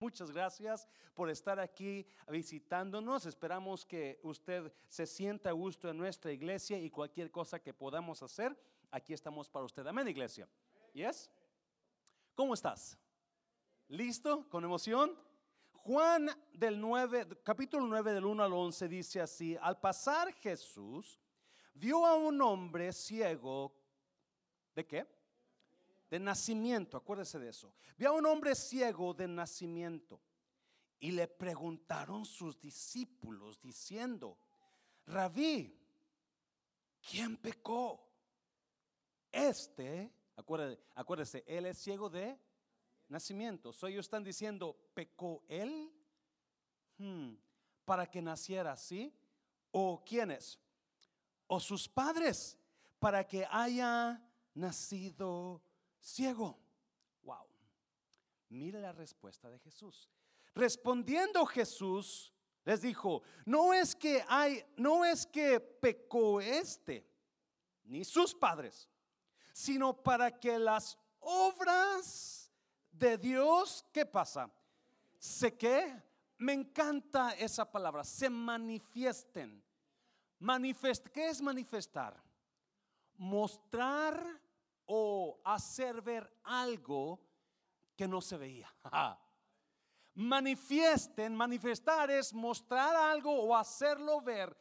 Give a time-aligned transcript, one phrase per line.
[0.00, 3.26] Muchas gracias por estar aquí visitándonos.
[3.26, 8.22] Esperamos que usted se sienta a gusto en nuestra iglesia y cualquier cosa que podamos
[8.22, 8.58] hacer,
[8.90, 9.86] aquí estamos para usted.
[9.86, 10.48] Amén, iglesia.
[10.94, 11.30] ¿Yes?
[12.34, 12.96] ¿Cómo estás?
[13.88, 14.48] ¿Listo?
[14.48, 15.14] ¿Con emoción?
[15.74, 21.20] Juan del 9, capítulo 9 del 1 al 11 dice así, al pasar Jesús
[21.74, 23.76] vio a un hombre ciego,
[24.74, 25.19] ¿de qué?
[26.10, 27.72] De nacimiento, acuérdese de eso.
[27.96, 30.20] Vio a un hombre ciego de nacimiento
[30.98, 34.36] y le preguntaron sus discípulos diciendo,
[35.06, 35.78] Rabí,
[37.08, 38.06] ¿quién pecó?
[39.30, 42.36] Este, acuérdese, acuérdese, él es ciego de
[43.08, 43.72] nacimiento.
[43.72, 45.92] So ellos están diciendo, ¿pecó él?
[46.98, 47.34] Hmm,
[47.84, 49.14] para que naciera así.
[49.70, 50.58] ¿O quiénes?
[51.46, 52.58] ¿O sus padres?
[52.98, 54.20] Para que haya
[54.54, 55.62] nacido
[56.00, 56.58] ciego.
[57.22, 57.46] Wow.
[58.48, 60.08] Mire la respuesta de Jesús.
[60.54, 62.32] Respondiendo Jesús
[62.64, 67.06] les dijo, no es que hay, no es que pecó este,
[67.84, 68.88] ni sus padres,
[69.52, 72.50] sino para que las obras
[72.92, 74.50] de Dios, ¿qué pasa?
[75.18, 76.02] ¿Se qué?
[76.38, 79.62] Me encanta esa palabra, se manifiesten.
[80.38, 82.22] Manifest, ¿Qué es manifestar?
[83.18, 84.39] Mostrar
[84.92, 87.20] o hacer ver algo
[87.94, 88.74] que no se veía.
[90.14, 94.54] Manifiesten, manifestar es mostrar algo o hacerlo ver,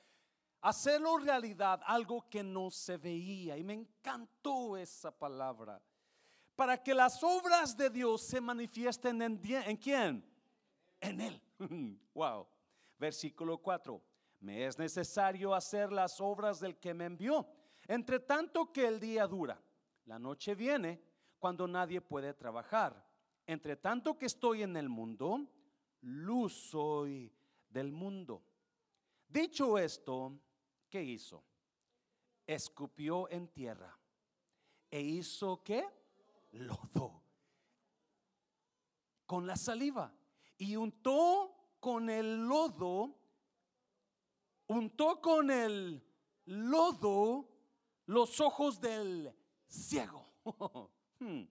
[0.62, 3.58] hacerlo realidad, algo que no se veía.
[3.58, 5.82] Y me encantó esa palabra.
[6.56, 10.24] Para que las obras de Dios se manifiesten en, quién?
[11.02, 11.42] En Él.
[12.14, 12.48] wow.
[13.00, 14.00] Versículo 4.
[14.42, 17.48] Me es necesario hacer las obras del que me envió.
[17.88, 19.60] Entre tanto que el día dura.
[20.10, 21.00] La noche viene
[21.38, 23.08] cuando nadie puede trabajar.
[23.46, 25.48] Entre tanto que estoy en el mundo,
[26.02, 27.32] luz soy
[27.70, 28.44] del mundo.
[29.28, 30.36] Dicho esto,
[30.90, 31.44] ¿qué hizo?
[32.48, 33.95] Escupió en tierra
[34.89, 35.88] e hizo qué?
[36.54, 37.22] Lodo
[39.28, 40.12] con la saliva
[40.58, 43.16] y untó con el lodo,
[44.66, 46.04] untó con el
[46.45, 47.48] lodo
[48.08, 49.39] los ojos del
[49.70, 50.26] ciego.
[51.22, 51.44] Hmm.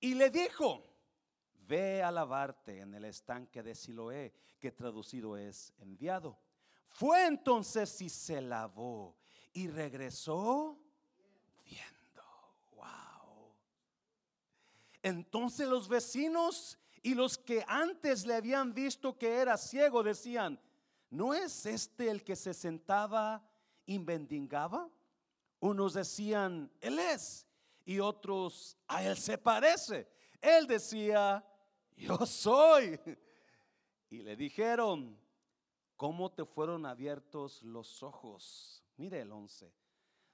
[0.00, 0.82] Y le dijo,
[1.68, 6.36] ve a lavarte en el estanque de Siloé, que traducido es enviado.
[6.88, 9.16] Fue entonces y se lavó
[9.52, 10.78] y regresó
[11.64, 12.24] viendo.
[12.72, 13.54] Wow.
[15.02, 20.60] Entonces los vecinos y los que antes le habían visto que era ciego decían,
[21.10, 23.48] ¿no es este el que se sentaba
[23.86, 24.90] y mendigaba?
[25.60, 27.46] Unos decían, Él es,
[27.84, 30.08] y otros, a Él se parece.
[30.40, 31.44] Él decía,
[31.96, 32.98] yo soy.
[34.10, 35.20] Y le dijeron,
[35.94, 38.82] ¿cómo te fueron abiertos los ojos?
[38.96, 39.70] Mire el 11.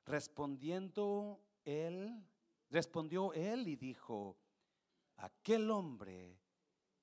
[0.05, 2.25] Respondiendo él,
[2.71, 4.39] respondió él y dijo,
[5.17, 6.39] aquel hombre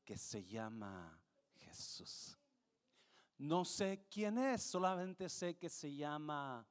[0.05, 1.19] que se llama
[1.55, 2.37] Jesús.
[3.37, 6.65] No sé quién es, solamente sé que se llama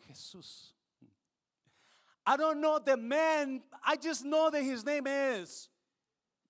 [0.00, 0.77] Jesús.
[2.28, 3.62] I don't know the man.
[3.82, 5.70] I just know that his name is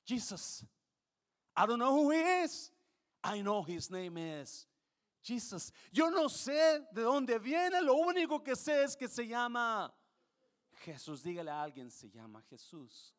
[0.05, 0.65] Jesus.
[1.55, 2.72] I don't know who he is.
[3.22, 4.66] I know his name is
[5.22, 5.71] Jesus.
[5.93, 7.81] Yo no sé de dónde viene.
[7.81, 9.89] Lo único que sé es que se llama
[10.84, 11.22] Jesús.
[11.22, 13.15] Dígale a alguien, se llama Jesús.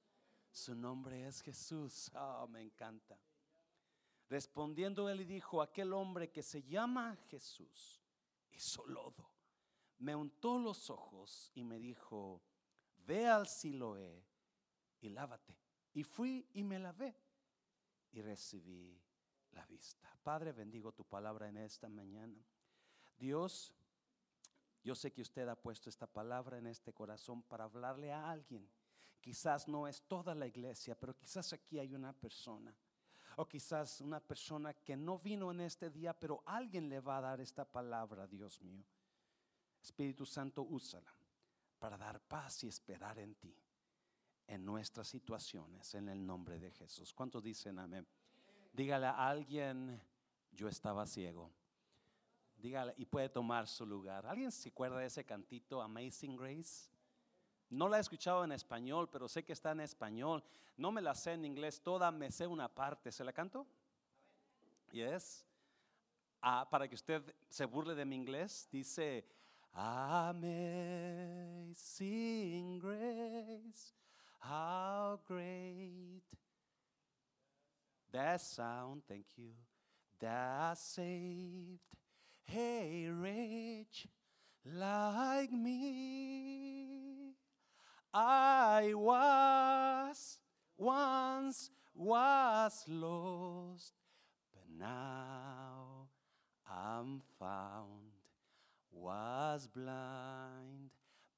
[0.51, 2.11] Su nombre es Jesús.
[2.13, 3.17] Oh, me encanta.
[4.29, 8.01] Respondiendo él y dijo, aquel hombre que se llama Jesús
[8.51, 9.31] hizo lodo,
[9.99, 12.41] me untó los ojos y me dijo,
[13.09, 14.23] ve al Siloé
[15.01, 15.57] y lávate.
[15.93, 17.15] Y fui y me lavé
[18.11, 19.01] y recibí
[19.53, 20.07] la vista.
[20.21, 22.37] Padre, bendigo tu palabra en esta mañana.
[23.17, 23.73] Dios,
[24.83, 28.69] yo sé que usted ha puesto esta palabra en este corazón para hablarle a alguien.
[29.19, 32.75] Quizás no es toda la iglesia, pero quizás aquí hay una persona.
[33.37, 37.21] O quizás una persona que no vino en este día, pero alguien le va a
[37.21, 38.85] dar esta palabra, Dios mío.
[39.81, 41.18] Espíritu Santo, úsala
[41.79, 43.55] para dar paz y esperar en ti,
[44.47, 47.13] en nuestras situaciones, en el nombre de Jesús.
[47.13, 48.05] ¿Cuántos dicen amén?
[48.73, 50.01] Dígale a alguien,
[50.51, 51.51] yo estaba ciego.
[52.57, 54.25] Dígale, y puede tomar su lugar.
[54.25, 56.89] ¿Alguien se acuerda de ese cantito, Amazing Grace?
[57.69, 60.43] No la he escuchado en español, pero sé que está en español.
[60.75, 63.11] No me la sé en inglés toda, me sé una parte.
[63.11, 63.65] ¿Se la canto?
[64.91, 65.45] Yes.
[66.41, 69.25] Ah, para que usted se burle de mi inglés, dice,
[69.75, 70.79] Amazing
[72.79, 73.93] grace,
[74.39, 76.23] how great
[78.11, 79.51] that sound, thank you,
[80.19, 81.79] that saved
[82.53, 84.07] a rich
[84.65, 87.35] like me.
[88.13, 90.39] I was
[90.77, 93.93] once was lost,
[94.51, 96.07] but now
[96.67, 98.08] I'm found.
[98.91, 100.89] Was blind,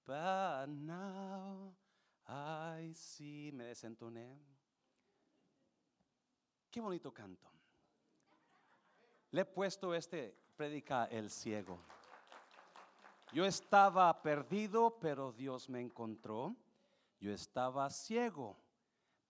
[0.05, 1.73] but now
[2.27, 3.51] I see.
[3.53, 4.37] Me desentoné.
[6.71, 7.49] Qué bonito canto.
[9.31, 11.79] Le he puesto este predica el ciego.
[13.33, 16.55] Yo estaba perdido, pero Dios me encontró.
[17.19, 18.57] Yo estaba ciego,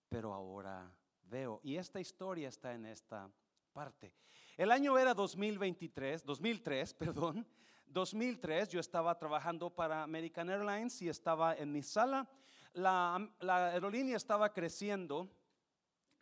[0.10, 0.92] pero ahora
[1.30, 1.60] veo.
[1.64, 3.30] Y esta historia está en esta
[3.74, 4.14] parte.
[4.58, 7.46] El año era 2023, 2003, perdón.
[7.92, 12.28] 2003 yo estaba trabajando para American Airlines y estaba en mi sala.
[12.74, 15.30] La, aerolínea estaba creciendo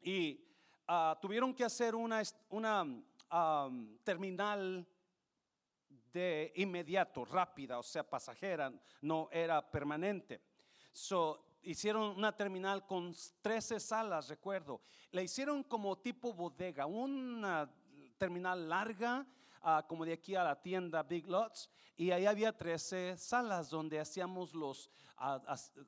[0.02, 0.44] y
[0.88, 2.86] ah, tuvieron que hacer una, una
[4.04, 4.88] terminal
[6.12, 10.42] de inmediato, rápida, o sea, pasajera, no era permanente.
[10.92, 14.82] So, hicieron una terminal con 13 salas, recuerdo.
[15.12, 17.72] La hicieron como tipo bodega, una
[18.18, 19.26] terminal larga,
[19.62, 24.00] ah, como de aquí a la tienda Big Lots, y ahí había 13 salas donde
[24.00, 25.42] hacíamos los, ah,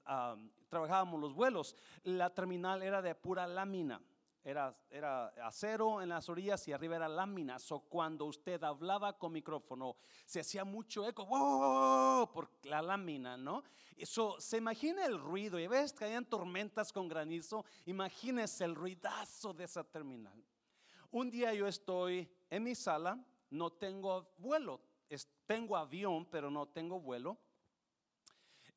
[0.05, 0.35] ah,
[0.69, 1.75] trabajábamos los vuelos.
[2.03, 4.01] La terminal era de pura lámina
[4.43, 7.59] era, era acero en las orillas y arriba era lámina.
[7.59, 11.27] So cuando usted hablaba con micrófono, se hacía mucho eco
[12.33, 13.63] por la lámina, ¿no?
[13.95, 15.59] Eso, se imagina el ruido.
[15.59, 17.65] Y ves que hayan tormentas con granizo.
[17.85, 20.43] Imagínese el ruidazo de esa terminal.
[21.11, 24.81] Un día yo estoy en mi sala, no tengo vuelo,
[25.45, 27.37] tengo avión, pero no tengo vuelo.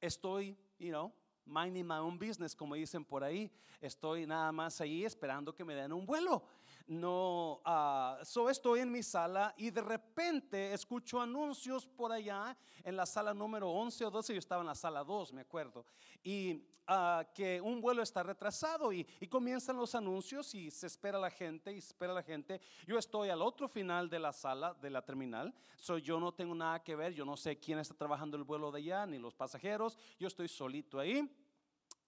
[0.00, 1.12] Estoy, you know,
[1.46, 3.50] minding my own business, como dicen por ahí.
[3.80, 6.42] Estoy nada más ahí esperando que me den un vuelo
[6.86, 12.94] no, uh, so estoy en mi sala y de repente escucho anuncios por allá en
[12.94, 15.86] la sala número 11 o 12, yo estaba en la sala 2, me acuerdo,
[16.22, 21.18] y uh, que un vuelo está retrasado y, y, comienzan los anuncios y se espera
[21.18, 22.60] la gente y se espera la gente.
[22.86, 26.54] Yo estoy al otro final de la sala, de la terminal, so yo no tengo
[26.54, 29.34] nada que ver, yo no sé quién está trabajando el vuelo de allá, ni los
[29.34, 31.26] pasajeros, yo estoy solito ahí.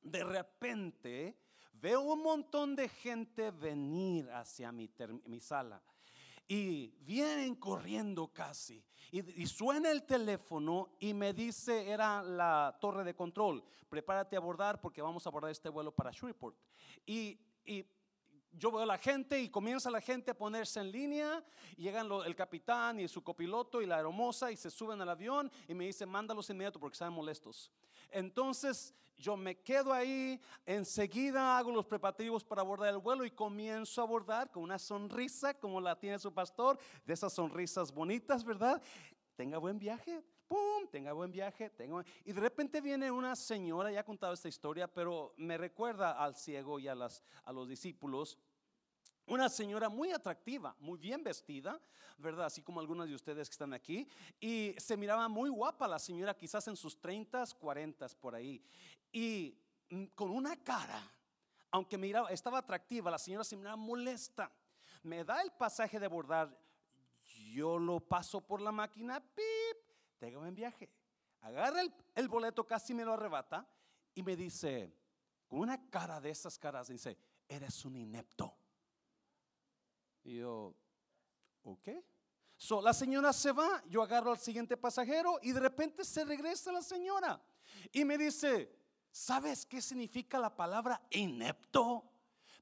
[0.02, 1.45] De repente
[1.80, 4.88] veo un montón de gente venir hacia mi,
[5.40, 5.82] sala.
[6.48, 8.82] Y vienen corriendo casi.
[9.10, 14.80] Y, suena el teléfono y me dice, era la torre de control, prepárate a abordar
[14.80, 16.56] porque vamos a abordar este vuelo para Shreveport.
[17.04, 17.84] Y, y
[18.52, 21.44] yo veo a la gente y comienza la gente a ponerse en línea.
[21.76, 25.74] Llegan el capitán y su copiloto y la hermosa y se suben al avión y
[25.74, 27.70] me dicen, mándalos inmediato porque están molestos.
[28.10, 34.00] Entonces yo me quedo ahí, enseguida hago los preparativos para abordar el vuelo y comienzo
[34.00, 38.82] a abordar con una sonrisa como la tiene su pastor, de esas sonrisas bonitas, ¿verdad?
[39.34, 40.86] Tenga buen viaje, ¡pum!
[40.90, 41.68] Tenga buen viaje.
[41.70, 42.02] Tengo...
[42.24, 46.34] Y de repente viene una señora, ya ha contado esta historia, pero me recuerda al
[46.36, 48.38] ciego y a los discípulos.
[49.26, 51.80] Una señora muy atractiva, muy bien vestida,
[52.16, 52.46] ¿verdad?
[52.46, 54.08] Así como algunos de ustedes que están aquí.
[54.40, 58.62] Y se miraba muy guapa la señora, quizás en sus 30, 40 por ahí.
[59.12, 59.58] Y
[59.90, 61.02] mm, con una cara,
[61.70, 64.52] aunque miraba, estaba atractiva, la señora se miraba molesta.
[65.02, 66.56] Me da el pasaje de abordar,
[67.52, 69.78] yo lo paso por la máquina, pip,
[70.18, 70.90] tengo buen viaje.
[71.40, 73.68] Agarra el, el boleto, casi me lo arrebata
[74.14, 74.92] y me dice,
[75.46, 77.16] con una cara de esas caras, dice,
[77.48, 78.56] eres un inepto.
[80.24, 80.74] Y yo,
[81.62, 81.88] ok.
[82.56, 86.72] So, la señora se va, yo agarro al siguiente pasajero y de repente se regresa
[86.72, 87.40] la señora
[87.92, 88.74] y me dice,
[89.16, 92.04] ¿sabes qué significa la palabra inepto?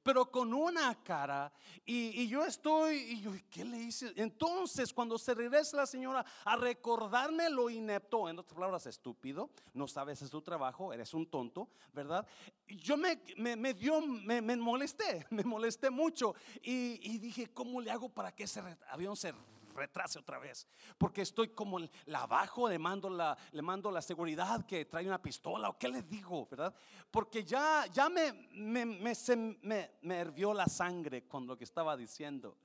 [0.05, 1.51] pero con una cara.
[1.83, 4.13] Y, yo estoy, y yo, ¿qué le hice?
[4.17, 9.87] Entonces, cuando se regresa la señora a recordarme lo inepto, en otras palabras, estúpido, no
[9.87, 12.23] sabes es tu trabajo, eres un tonto, ¿verdad?
[12.67, 16.35] Yo me, me, dio, me, molesté, me molesté mucho.
[16.61, 19.33] Y, y, dije, ¿cómo le hago para que ese avión se
[19.75, 20.67] retrase otra vez.
[20.97, 25.21] Porque estoy como la bajo, le mando la, le mando la seguridad que trae una
[25.21, 26.73] pistola o qué le digo, ¿verdad?
[27.11, 32.57] Porque ya, ya me, me, me, me, hervió la sangre con lo que estaba diciendo.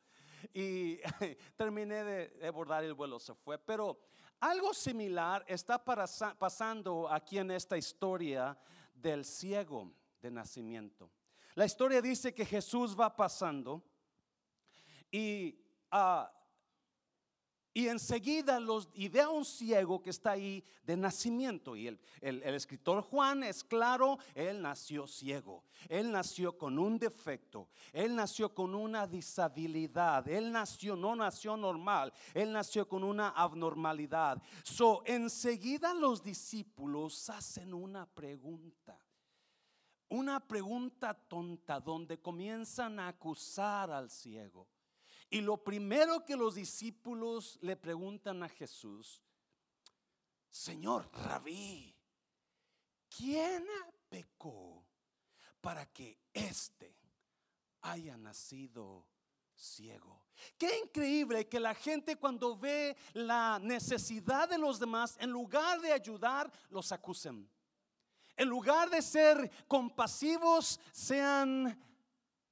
[0.55, 0.97] Y
[1.57, 3.59] terminé de abordar el vuelo, se fue.
[3.59, 4.00] Pero
[4.40, 8.57] algo similar está pasando aquí en esta historia
[8.95, 11.11] del ciego de nacimiento.
[11.55, 13.83] La historia dice que Jesús va pasando
[15.11, 15.59] y
[15.93, 16.25] uh,
[17.72, 21.76] Y enseguida los, y ve a un ciego que está ahí de nacimiento.
[21.76, 25.62] Y el, el, escritor Juan es claro, él nació ciego.
[25.88, 27.68] Él nació con un defecto.
[27.92, 30.28] Él nació con una disabilidad.
[30.28, 32.12] Él nació, no nació normal.
[32.34, 34.42] Él nació con una abnormalidad.
[34.64, 38.98] So, enseguida los discípulos hacen una pregunta.
[40.08, 44.66] Una pregunta tonta donde comienzan a acusar al ciego.
[45.30, 49.22] Y lo primero que los discípulos le preguntan a Jesús,
[50.50, 51.94] Señor, rabí,
[53.08, 53.64] ¿quién
[54.08, 54.84] pecó
[55.60, 56.96] para que éste
[57.82, 59.06] haya nacido
[59.54, 60.26] ciego?
[60.58, 65.92] Qué increíble que la gente cuando ve la necesidad de los demás, en lugar de
[65.92, 67.49] ayudar, los acusen.
[68.37, 71.80] En lugar de ser compasivos, sean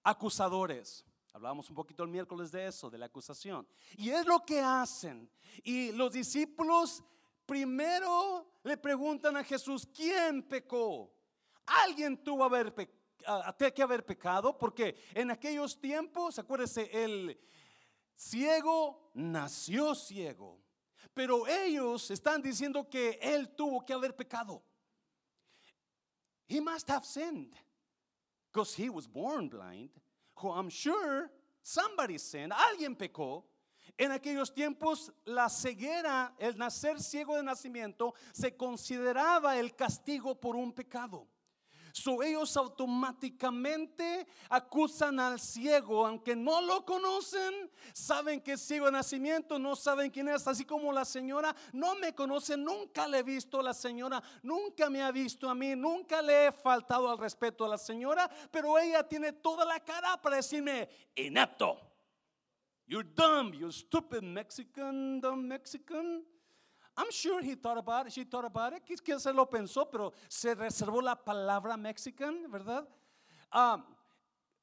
[0.04, 1.04] acusadores.
[1.38, 3.64] Hablábamos un poquito el miércoles de eso, de la acusación.
[3.96, 5.30] Y es lo que hacen.
[5.62, 7.00] Y los discípulos
[7.46, 11.14] primero le preguntan a Jesús, ¿quién pecó?
[11.64, 17.40] Alguien tuvo que haber pecado, porque en aquellos tiempos, acuérdese, el
[18.16, 20.60] ciego nació ciego.
[21.14, 24.60] Pero ellos están diciendo que él tuvo que haber pecado.
[26.48, 27.54] He must have sinned
[28.50, 29.90] because he was born blind
[30.44, 31.30] I'm sure
[31.62, 33.44] somebody sinned, alguien pecó.
[33.96, 40.54] En aquellos tiempos la ceguera, el nacer ciego de nacimiento, se consideraba el castigo por
[40.54, 41.26] un pecado.
[41.92, 48.92] So ellos automáticamente acusan al ciego, aunque no lo conocen, saben que es ciego de
[48.92, 53.22] nacimiento, no saben quién es, así como la señora no me conoce, nunca le he
[53.22, 57.18] visto a la señora, nunca me ha visto a mí, nunca le he faltado al
[57.18, 61.78] respeto a la señora, pero ella tiene toda la cara para decirme, inepto.
[62.86, 66.24] You're dumb, you stupid Mexican, dumb Mexican.
[66.98, 70.12] I'm sure he thought about it, she thought about it, que se lo pensó, pero
[70.28, 72.88] se reservó la palabra mexican, ¿verdad?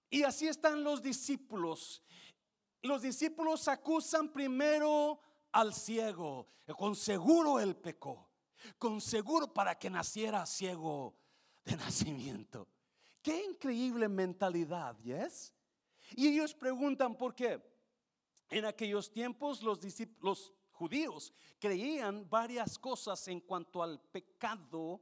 [0.09, 2.03] Y así están los discípulos.
[2.81, 5.21] Los discípulos acusan primero
[5.53, 8.29] al ciego, con seguro él pecó,
[8.77, 11.15] con seguro para que naciera ciego
[11.63, 12.67] de nacimiento.
[13.21, 15.53] Qué increíble mentalidad, ¿yes?
[16.17, 17.63] Y ellos preguntan por qué.
[18.49, 25.01] En aquellos tiempos los discípulos judíos creían varias cosas en cuanto al pecado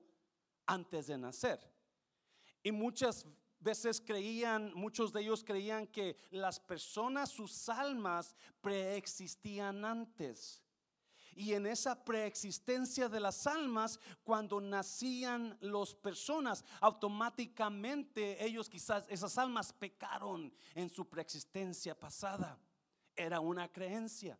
[0.65, 1.59] antes de nacer.
[2.63, 3.25] Y muchas
[3.59, 10.61] veces creían, muchos de ellos creían que las personas, sus almas preexistían antes.
[11.35, 19.37] Y en esa preexistencia de las almas, cuando nacían las personas, automáticamente ellos quizás, esas
[19.37, 22.59] almas pecaron en su preexistencia pasada.
[23.15, 24.37] Era una creencia.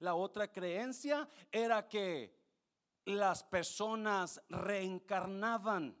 [0.00, 2.36] La otra creencia era que
[3.06, 5.96] las personas reencarnaban.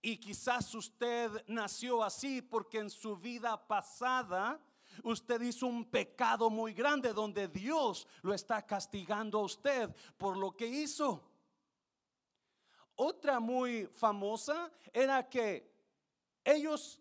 [0.00, 4.60] Y quizás usted nació así porque en su vida pasada
[5.02, 10.56] usted hizo un pecado muy grande donde Dios lo está castigando a usted por lo
[10.56, 11.22] que hizo.
[12.94, 15.74] Otra muy famosa era que
[16.44, 17.00] ellos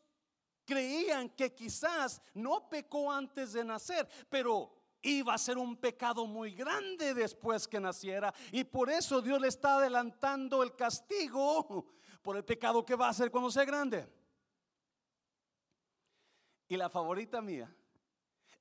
[0.65, 4.74] creían que quizás no pecó antes de nacer, pero
[5.05, 8.33] iba a ser un pecado muy grande después que naciera.
[8.51, 13.11] Y por eso Dios le está adelantando el castigo por el pecado que va a
[13.11, 14.11] hacer cuando sea grande.
[16.67, 17.73] Y la favorita mía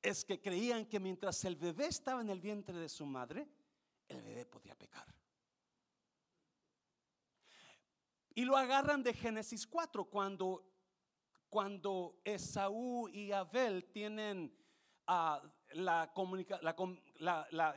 [0.03, 3.49] es que creían que mientras el bebé estaba en el vientre de su madre,
[4.07, 5.07] el bebé podía pecar.
[8.35, 10.69] Y lo agarran de Génesis 4, cuando,
[11.49, 14.53] cuando Esaú y Abel tienen
[15.07, 15.43] la,
[17.51, 17.75] la,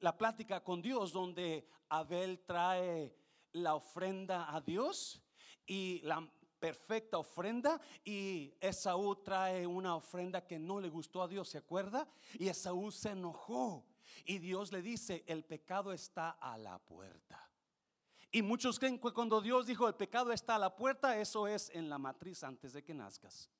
[0.00, 3.14] la plática con Dios donde Abel trae
[3.52, 5.22] la ofrenda a Dios
[5.66, 11.48] y la perfecta ofrenda y Esaú trae una ofrenda que no le gustó a Dios,
[11.48, 12.08] ¿se acuerda?
[12.38, 13.86] Y Esaú se enojó
[14.24, 17.44] y Dios le dice, el pecado está a la puerta.
[18.30, 21.70] Y muchos creen que cuando Dios dijo el pecado está a la puerta, eso es
[21.70, 23.50] en la matriz antes de que nazcas.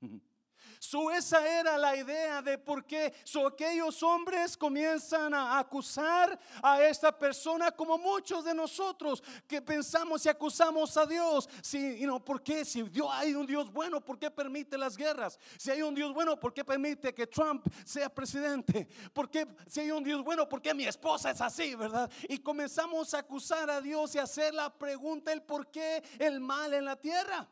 [0.78, 6.82] So, esa era la idea de por qué so, aquellos hombres comienzan a acusar a
[6.82, 11.48] esta persona como muchos de nosotros que pensamos y acusamos a Dios.
[11.62, 12.64] Si, you ¿Por qué?
[12.64, 15.38] Si hay un Dios bueno, ¿por qué permite las guerras?
[15.58, 18.88] Si hay un Dios bueno, ¿por qué permite que Trump sea presidente?
[19.12, 19.46] ¿Por qué?
[19.66, 22.10] Si hay un Dios bueno, ¿por qué mi esposa es así, verdad?
[22.28, 26.74] Y comenzamos a acusar a Dios y hacer la pregunta, el por qué el mal
[26.74, 27.48] en la tierra.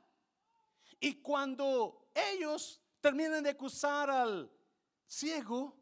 [1.01, 4.51] Y cuando ellos terminan de acusar al
[5.07, 5.77] ciego,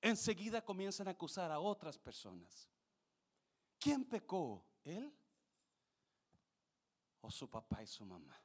[0.00, 2.68] enseguida comienzan a acusar a otras personas.
[3.78, 4.64] ¿Quién pecó?
[4.84, 5.12] ¿Él?
[7.20, 8.40] ¿O su papá y su mamá?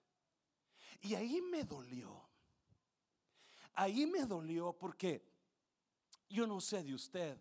[1.01, 2.29] Y ahí me dolió.
[3.73, 5.25] Ahí me dolió porque
[6.29, 7.37] yo no sé de usted,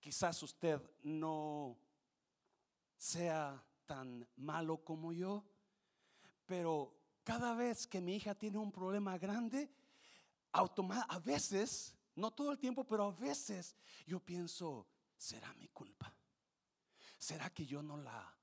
[0.00, 1.78] quizás usted no
[2.96, 5.44] sea tan malo como yo,
[6.46, 9.70] pero cada vez que mi hija tiene un problema grande,
[10.54, 13.74] a veces, no todo el tiempo, pero a veces
[14.06, 16.14] yo pienso, ¿será mi culpa?
[17.18, 18.36] ¿Será que yo no la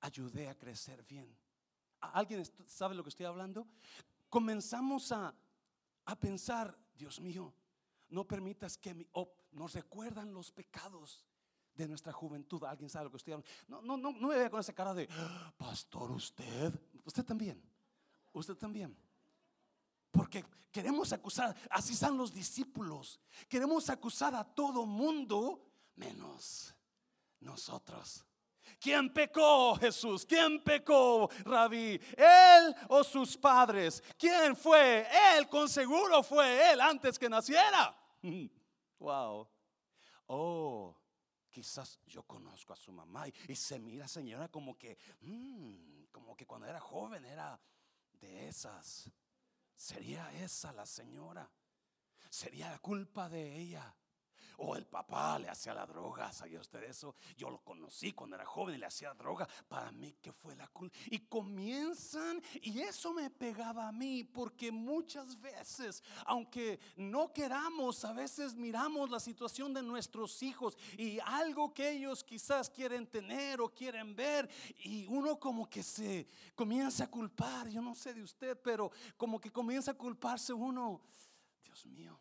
[0.00, 1.34] ayudé a crecer bien?
[2.00, 3.66] ¿Alguien sabe lo que estoy hablando?
[4.28, 5.34] Comenzamos a,
[6.04, 7.54] a pensar, Dios mío,
[8.08, 9.08] no permitas que
[9.52, 11.24] nos recuerdan los pecados
[11.74, 12.62] de nuestra juventud.
[12.64, 13.50] ¿Alguien sabe lo que estoy hablando?
[13.68, 16.72] No, no, no, no me vea con esa cara de, ah, pastor, usted,
[17.04, 17.62] usted también,
[18.32, 18.96] usted también.
[20.16, 23.20] Porque queremos acusar, así están los discípulos.
[23.48, 25.60] Queremos acusar a todo mundo
[25.96, 26.74] menos
[27.40, 28.24] nosotros.
[28.80, 30.26] ¿Quién pecó, Jesús?
[30.26, 32.00] ¿Quién pecó, Rabí?
[32.16, 34.02] ¿Él o sus padres?
[34.18, 35.06] ¿Quién fue?
[35.36, 37.96] Él, con seguro fue él antes que naciera.
[38.98, 39.46] Wow.
[40.28, 40.96] Oh,
[41.50, 46.46] quizás yo conozco a su mamá y, se mira, señora, como que, mm, como que
[46.46, 47.60] cuando era joven era
[48.12, 49.10] de esas.
[49.76, 51.48] ¿Sería esa la señora?
[52.30, 53.94] ¿Sería la culpa de ella?
[54.58, 57.14] O el papá le hacía la droga, ¿sabía usted eso?
[57.36, 59.46] Yo lo conocí cuando era joven y le hacía droga.
[59.68, 60.96] Para mí que fue la culpa.
[61.10, 68.12] Y comienzan, y eso me pegaba a mí, porque muchas veces, aunque no queramos, a
[68.12, 73.68] veces miramos la situación de nuestros hijos y algo que ellos quizás quieren tener o
[73.68, 74.48] quieren ver,
[74.84, 77.68] y uno como que se comienza a culpar.
[77.68, 81.02] Yo no sé de usted, pero como que comienza a culparse uno.
[81.62, 82.18] Dios mío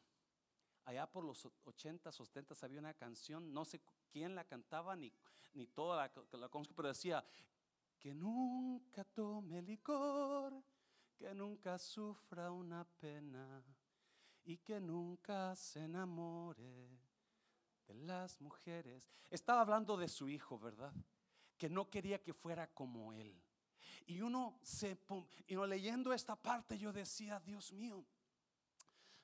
[0.85, 5.11] allá por los 80, 70 había una canción, no sé quién la cantaba ni,
[5.53, 7.25] ni toda la, la pero decía,
[7.99, 10.63] que nunca tome licor,
[11.17, 13.63] que nunca sufra una pena
[14.43, 16.89] y que nunca se enamore
[17.87, 19.09] de las mujeres.
[19.29, 20.93] Estaba hablando de su hijo, ¿verdad?
[21.57, 23.41] Que no quería que fuera como él.
[24.05, 24.99] Y uno se,
[25.47, 28.05] y uno leyendo esta parte, yo decía, Dios mío,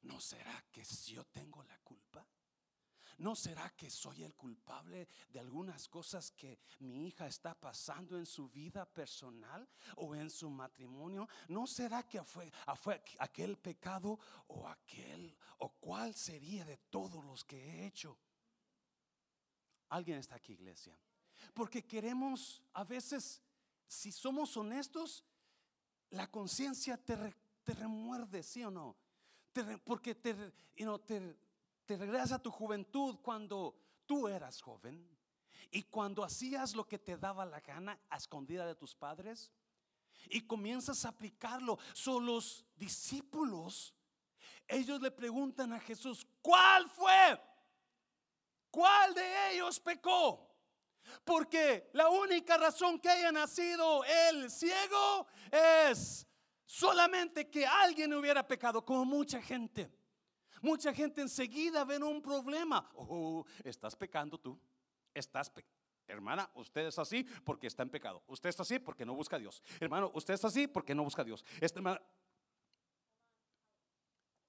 [0.04, 2.26] ¿no será que yo tengo la culpa?
[3.22, 8.26] ¿No será que soy el culpable de algunas cosas que mi hija está pasando en
[8.26, 11.28] su vida personal o en su matrimonio?
[11.48, 12.52] ¿No será que fue,
[13.20, 18.18] aquel pecado o aquel o cuál sería de todos los que he hecho?
[19.90, 20.98] Alguien está aquí, iglesia.
[21.54, 23.44] Porque queremos, a veces,
[23.86, 25.24] si somos honestos,
[26.10, 27.36] la conciencia te
[27.76, 28.98] remuerde, ¿sí o no?
[29.84, 35.08] Porque te, te, regresas a tu juventud cuando tú eras joven
[35.70, 39.52] y cuando hacías lo que te daba la gana a escondida de tus padres
[40.30, 41.78] y comienzas a aplicarlo.
[41.94, 43.94] Son los discípulos.
[44.68, 47.42] Ellos le preguntan a Jesús, ¿cuál fue?
[48.70, 50.50] ¿Cuál de ellos pecó?
[51.26, 56.26] Porque la única razón que haya nacido el ciego es
[56.72, 59.92] Solamente que alguien hubiera pecado, como mucha gente.
[60.62, 62.90] Mucha gente enseguida ven un problema.
[62.96, 64.58] Oh, estás pecando tú.
[65.14, 65.52] Estás
[66.08, 68.24] Hermana, usted es así porque está en pecado.
[68.26, 69.62] Usted está así porque no busca a Dios.
[69.82, 71.44] Hermano, usted está así porque no busca a Dios.
[71.60, 71.82] Este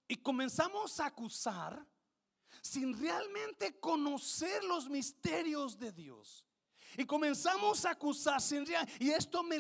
[0.06, 1.85] y comenzamos a acusar
[2.61, 6.46] sin realmente conocer los misterios de Dios.
[6.96, 8.64] Y comenzamos a acusar sin
[8.98, 9.59] Y esto me,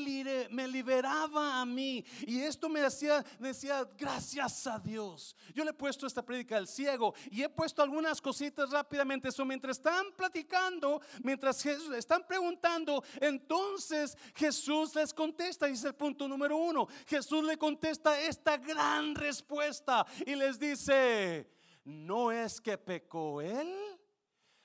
[0.50, 2.04] me liberaba a mí.
[2.26, 5.36] Y esto me decía, decía, gracias a Dios.
[5.54, 7.14] Yo le he puesto esta prédica al ciego.
[7.30, 9.28] Y he puesto algunas cositas rápidamente.
[9.28, 15.68] Eso mientras están platicando, mientras están preguntando, entonces Jesús les contesta.
[15.68, 16.86] Y es el punto número uno.
[17.06, 20.06] Jesús le contesta esta gran respuesta.
[20.26, 21.50] Y les dice,
[21.84, 23.72] no es que pecó él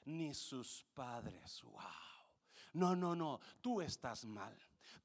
[0.06, 1.62] ni sus padres.
[1.64, 2.07] Wow.
[2.78, 4.56] No, no, no, tú estás mal.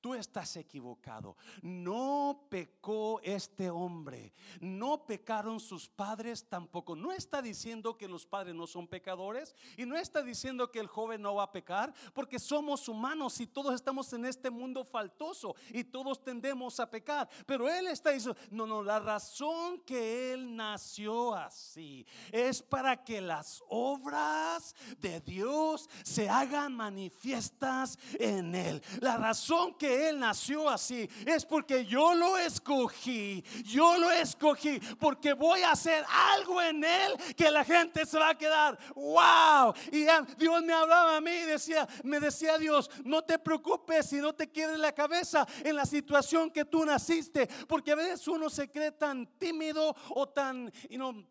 [0.03, 1.37] Tú estás equivocado.
[1.63, 4.33] No pecó este hombre.
[4.61, 6.97] No pecaron sus padres tampoco.
[6.97, 9.55] No está diciendo que los padres no son pecadores.
[9.77, 11.95] Y no está diciendo que el joven no va a pecar.
[12.13, 15.55] Porque somos humanos y todos estamos en este mundo faltoso.
[15.71, 17.29] Y todos tendemos a pecar.
[17.47, 23.21] Pero él está diciendo, no, no, la razón que él nació así es para que
[23.21, 28.83] las obras de Dios se hagan manifiestas en él.
[29.01, 33.45] La razón razón él nació así es porque yo lo escogí.
[33.65, 38.31] Yo lo escogí porque voy a hacer algo en él que la gente se va
[38.31, 38.79] a quedar.
[38.95, 39.75] Wow.
[39.91, 40.07] Y
[40.39, 44.35] Dios me hablaba a mí y decía, me decía Dios, no te preocupes si no
[44.35, 48.71] te quieres la cabeza en la situación que tú naciste, porque a veces uno se
[48.71, 50.73] cree tan tímido o tan,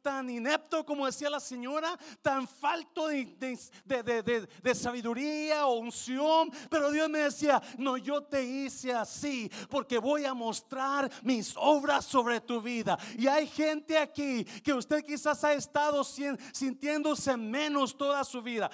[0.02, 7.10] tan inepto como decía la señora, tan falto de, de sabiduría o unción, pero Dios
[7.10, 12.62] me decía, no, yo te hice así porque voy a mostrar mis obras sobre tu
[12.62, 12.98] vida.
[13.18, 18.70] Y hay gente aquí que usted quizás ha estado sintiéndose menos toda su vida.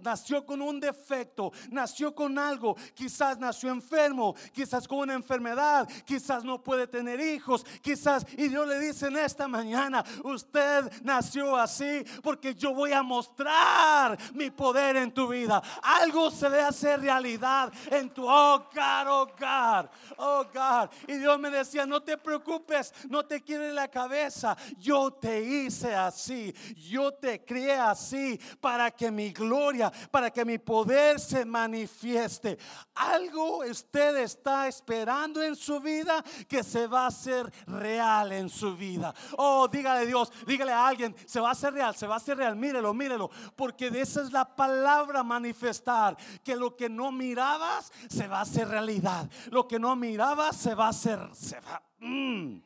[0.00, 6.44] nació con un defecto, nació con algo, quizás nació enfermo, quizás con una enfermedad, quizás
[6.44, 12.04] no puede tener hijos, quizás, y Dios le dice en esta mañana, usted nació así
[12.22, 15.62] porque yo voy a mostrar mi poder en tu vida.
[15.82, 20.90] Algo se debe hacer realidad en tu hogar, hogar, hogar.
[21.06, 24.56] Y Dios me decía, no te preocupes, no te quiere la cabeza.
[24.78, 30.58] Yo te hice así, yo te creé así para que mi gloria, para que mi
[30.58, 32.58] poder se manifieste.
[32.94, 38.76] Algo usted está esperando en su vida que se va a hacer real en su
[38.76, 39.14] vida.
[39.36, 42.36] Oh, dígale Dios, dígale a alguien, se va a hacer real, se va a hacer
[42.36, 42.56] real.
[42.56, 48.26] Mírelo, mírelo, porque de esa es la palabra manifestar, que lo que no mirabas se
[48.26, 49.09] va a hacer realidad.
[49.50, 51.82] Lo que no mirabas se va a hacer, se va.
[52.00, 52.62] Mm.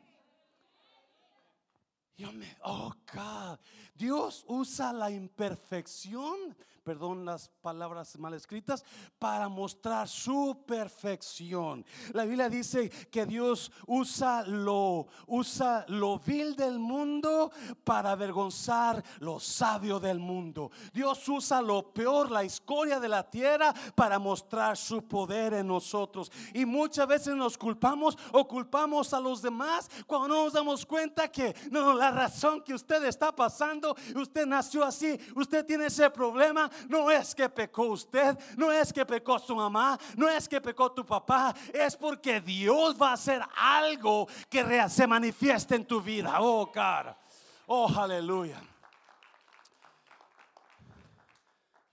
[2.63, 3.59] oh God,
[3.95, 8.85] Dios usa la imperfección perdón las palabras mal escritas,
[9.19, 11.85] para mostrar su perfección.
[12.13, 17.51] La Biblia dice que Dios usa lo, usa lo vil del mundo
[17.83, 20.71] para avergonzar lo sabio del mundo.
[20.93, 26.31] Dios usa lo peor, la escoria de la tierra, para mostrar su poder en nosotros.
[26.53, 31.29] Y muchas veces nos culpamos o culpamos a los demás cuando no nos damos cuenta
[31.29, 36.71] que no, la razón que usted está pasando, usted nació así, usted tiene ese problema,
[36.89, 40.93] no es que pecó usted, no es que pecó su mamá, no es que pecó
[40.93, 46.41] tu papá, es porque Dios va a hacer algo que se manifieste en tu vida.
[46.41, 47.19] Oh, cara.
[47.67, 48.63] Oh, aleluya.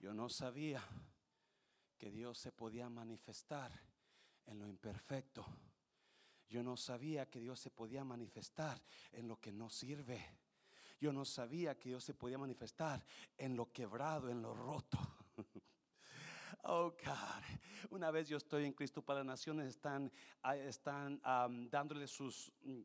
[0.00, 0.82] Yo no sabía
[1.96, 3.72] que Dios se podía manifestar
[4.46, 5.46] en lo imperfecto.
[6.48, 10.41] Yo no sabía que Dios se podía manifestar en lo que no sirve.
[11.02, 13.04] Yo no sabía que Dios se podía manifestar
[13.36, 14.98] en lo quebrado, en lo roto.
[16.64, 17.42] Oh God,
[17.90, 20.12] una vez yo estoy en Cristo para las Naciones, están,
[20.44, 21.20] ah, están
[21.68, 22.82] dándole sus, mm,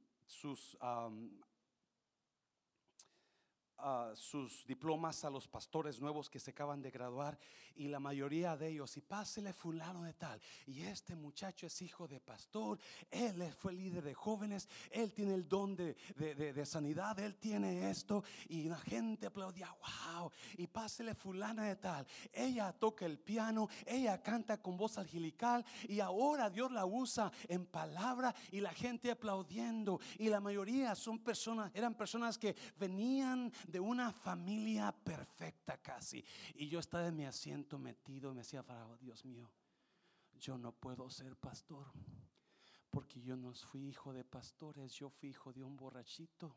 [4.15, 7.37] sus sus diplomas a los pastores nuevos que se acaban de graduar
[7.77, 12.07] y la mayoría de ellos, y pásele fulano de tal, y este muchacho es hijo
[12.07, 12.79] de pastor,
[13.11, 18.23] él fue líder de jóvenes, él tiene el don de, de, sanidad, él tiene esto,
[18.49, 24.21] y la gente aplaudía, wow, y pásele fulana de tal, ella toca el piano, ella
[24.21, 29.99] canta con voz angelical, y ahora Dios la usa en palabra y la gente aplaudiendo,
[30.17, 36.23] y la mayoría son personas, eran personas que venían de una familia perfecta casi.
[36.55, 38.65] Y yo estaba en mi asiento metido y me decía,
[38.99, 39.51] Dios mío,
[40.39, 41.85] yo no puedo ser pastor.
[42.89, 46.55] Porque yo no fui hijo de pastores, yo fui hijo de un borrachito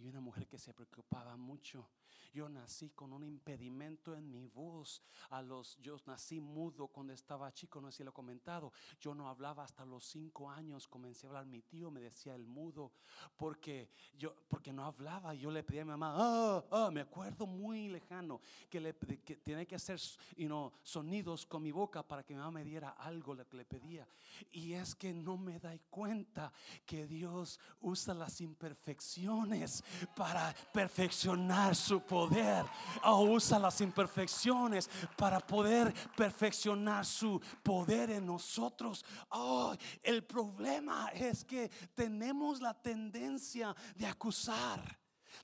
[0.00, 1.88] y una mujer que se preocupaba mucho
[2.32, 5.02] yo nací con un impedimento en mi voz.
[5.30, 8.72] A los, yo nací mudo cuando estaba chico, no sé si lo he comentado.
[9.00, 10.86] Yo no hablaba hasta los cinco años.
[10.86, 11.46] Comencé a hablar.
[11.46, 12.92] Mi tío me decía el mudo
[13.36, 15.34] porque yo, porque no hablaba.
[15.34, 19.36] Yo le pedía a mi mamá, ah, ah, me acuerdo muy lejano que le que
[19.36, 19.98] tenía que hacer
[20.36, 23.64] you sonidos con mi boca para que mi mamá me diera algo lo que le
[23.64, 24.06] pedía.
[24.52, 26.52] Y es que no me da cuenta
[26.86, 29.82] que Dios usa las imperfecciones
[30.14, 32.64] para perfeccionar su poder poder.
[33.04, 39.04] Oh, usa las imperfecciones para poder perfeccionar su poder en nosotros.
[39.30, 44.98] Oh, el problema es que tenemos la tendencia de acusar.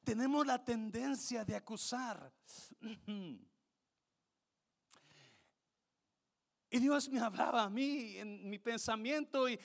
[0.04, 2.32] Tenemos la tendencia de acusar.
[6.76, 9.58] Y Dios me hablaba a mí en mi pensamiento y,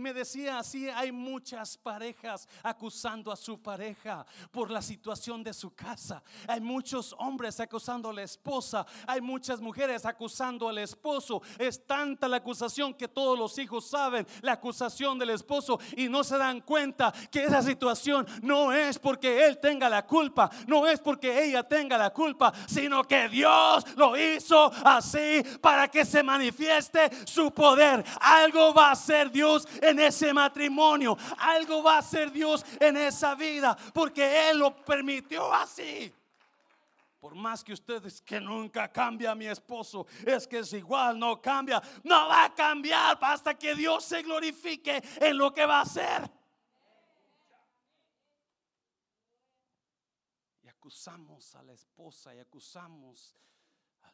[0.00, 5.72] me decía así, hay muchas parejas acusando a su pareja por la situación de su
[5.72, 6.24] casa.
[6.48, 8.84] Hay muchos hombres acusando a la esposa.
[9.06, 11.42] Hay muchas mujeres acusando al esposo.
[11.58, 16.24] Es tanta la acusación que todos los hijos saben la acusación del esposo y no
[16.24, 20.98] se dan cuenta que esa situación no es porque él tenga la culpa, no es
[20.98, 26.22] porque ella tenga la culpa, sino que Dios lo hizo así para que se se
[26.22, 28.02] manifieste su poder.
[28.20, 31.16] Algo va a hacer Dios en ese matrimonio.
[31.36, 33.76] Algo va a hacer Dios en esa vida.
[33.92, 36.10] Porque Él lo permitió así.
[37.20, 41.82] Por más que ustedes que nunca cambia mi esposo, es que es igual, no cambia,
[42.04, 46.30] no va a cambiar hasta que Dios se glorifique en lo que va a hacer.
[50.62, 53.34] Y acusamos a la esposa y acusamos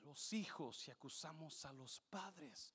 [0.04, 2.74] los hijos y acusamos a los padres.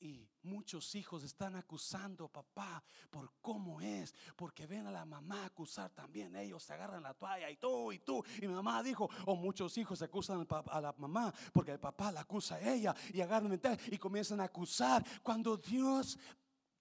[0.00, 5.46] Y muchos hijos están acusando a papá por cómo es, porque ven a la mamá
[5.46, 6.36] acusar también.
[6.36, 8.22] Ellos se agarran la toalla y tú y tú.
[8.42, 12.20] Y mi mamá dijo, o muchos hijos acusan a la mamá porque el papá la
[12.20, 15.04] acusa a ella y agarran y comienzan a acusar.
[15.22, 16.18] Cuando Dios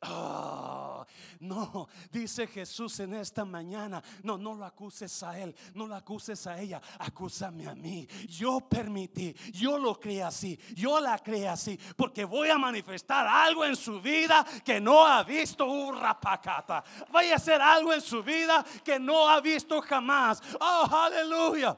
[0.05, 1.05] Oh,
[1.39, 6.45] no, dice Jesús en esta mañana, no, no lo acuses a él, no lo acuses
[6.47, 8.07] a ella, acúsame a mí.
[8.27, 13.65] Yo permití, yo lo creé así, yo la creé así, porque voy a manifestar algo
[13.65, 16.83] en su vida que no ha visto un rapacata.
[17.11, 20.41] Voy a hacer algo en su vida que no ha visto jamás.
[20.59, 21.77] Oh, aleluya.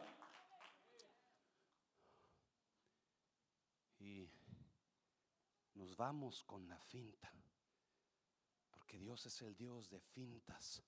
[4.00, 4.30] Y
[5.74, 7.25] nos vamos con la finta.
[9.06, 10.82] Dios es el Dios de fintas.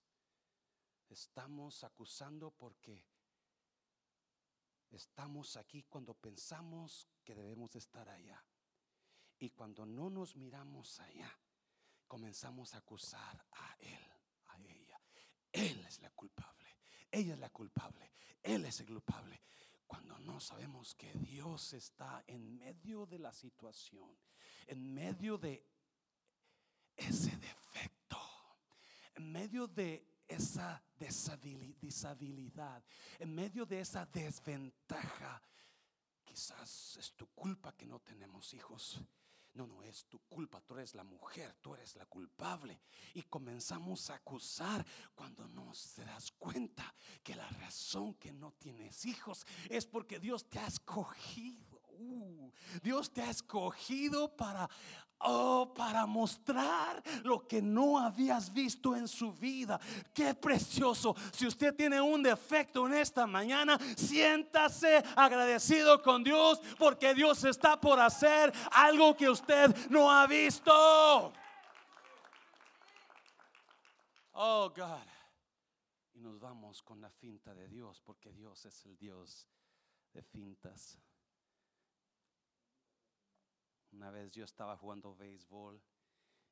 [1.07, 3.05] Estamos acusando porque
[4.89, 8.43] estamos aquí cuando pensamos que debemos estar allá.
[9.37, 11.31] Y cuando no nos miramos allá,
[12.07, 14.11] comenzamos a acusar a él,
[14.47, 14.99] a ella.
[15.51, 16.75] Él es la culpable,
[17.11, 19.43] ella es la culpable, él es el culpable.
[19.85, 24.17] Cuando no sabemos que Dios está en medio de la situación,
[24.65, 25.63] en medio de
[26.95, 27.56] ese defecto
[29.17, 32.83] en medio de esa deshabilidad,
[33.17, 35.41] en medio de esa desventaja,
[36.23, 39.01] quizás es tu culpa que no tenemos hijos.
[39.55, 42.79] No, no es tu culpa, tú eres la mujer, tú eres la culpable.
[43.15, 49.47] Y comenzamos a acusar cuando nos das cuenta que la razón que no tienes hijos
[49.67, 51.66] es porque Dios te ha escogido.
[51.97, 52.51] Uh,
[52.83, 54.69] Dios te ha escogido para
[55.19, 59.79] Oh, para mostrar lo que no habías visto en su vida.
[60.13, 61.15] Qué precioso.
[61.33, 67.81] Si usted tiene un defecto en esta mañana, siéntase agradecido con Dios porque Dios está
[67.81, 71.33] por hacer algo que usted no ha visto.
[74.33, 75.07] Oh, God.
[76.13, 79.47] Y nos vamos con la finta de Dios porque Dios es el Dios
[80.13, 80.99] de fintas.
[83.97, 85.81] Una vez yo estaba jugando béisbol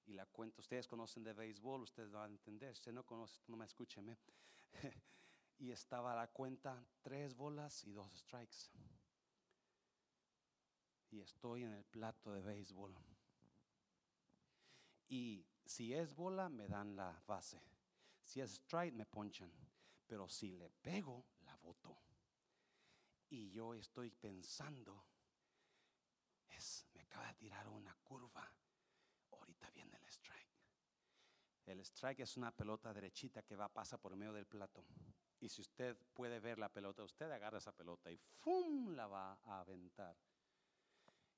[0.08, 3.55] y la cuenta, ustedes conocen de béisbol, ustedes van a entender, si no conocen, no
[3.55, 4.17] me escúcheme.
[5.60, 8.71] y estaba la cuenta tres bolas y dos strikes.
[11.12, 12.95] Y estoy en el plato de béisbol.
[15.08, 17.62] Y si es bola, me dan la base.
[18.23, 19.51] Si es strike, me ponchan.
[20.08, 21.95] Pero si le pego, la voto.
[23.29, 25.05] Y yo estoy pensando
[26.47, 26.55] me
[27.15, 28.45] acaba de tirar una curva.
[29.32, 30.51] Ahorita viene el strike.
[31.65, 34.86] El strike es una pelota derechita que va a pasar por medio del plato.
[35.39, 38.89] Y si usted puede ver la pelota, usted agarra esa pelota y ¡fum!
[38.95, 40.17] la va a aventar.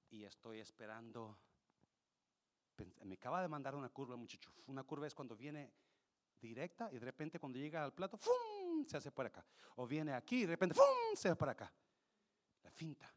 [0.10, 1.38] Y estoy esperando.
[3.04, 4.52] Me acaba de mandar una curva, muchacho.
[4.66, 5.72] Una curva es cuando viene
[6.42, 8.84] directa y de repente cuando llega al plato, ¡fum!
[8.88, 9.46] se hace por acá.
[9.76, 11.16] O viene aquí y de repente, ¡fum!
[11.16, 11.72] se hace por acá.
[12.64, 13.14] La finta.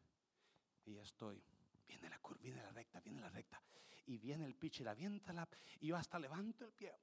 [0.84, 1.42] Y estoy
[1.90, 3.60] viene la curva, viene la recta, viene la recta.
[4.06, 5.48] Y viene el pitch y la avienta la,
[5.80, 6.94] y yo hasta levanto el pie.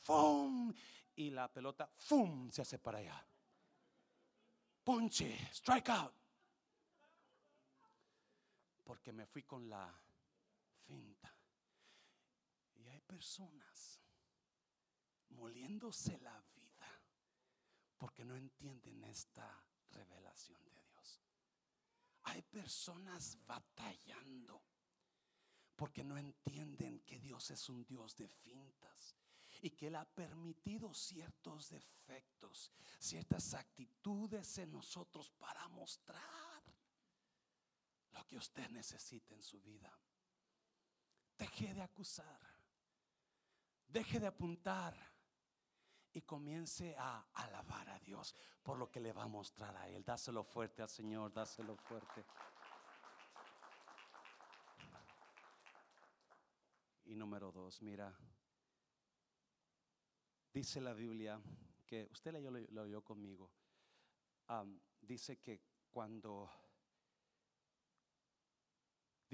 [0.00, 0.72] ¡Fum!
[1.16, 2.50] Y la pelota, ¡fum!
[2.50, 3.26] se hace para allá.
[4.82, 6.14] Ponche, strike out.
[8.84, 9.92] Porque me fui con la
[10.84, 11.34] finta.
[12.74, 14.00] Y hay personas
[15.30, 16.64] moliéndose la vida
[17.96, 20.73] porque no entienden esta revelación de
[22.54, 24.62] personas batallando
[25.74, 29.16] porque no entienden que Dios es un Dios de fintas
[29.60, 36.62] y que Él ha permitido ciertos defectos, ciertas actitudes en nosotros para mostrar
[38.12, 39.92] lo que usted necesita en su vida.
[41.36, 42.40] Deje de acusar,
[43.88, 45.13] deje de apuntar
[46.14, 50.04] y comience a alabar a Dios por lo que le va a mostrar a Él.
[50.04, 52.24] Dáselo fuerte al Señor, dáselo fuerte.
[57.04, 58.16] Y número dos, mira,
[60.52, 61.40] dice la Biblia
[61.86, 63.50] que usted leyó, lo oyó conmigo.
[65.02, 66.50] dice que cuando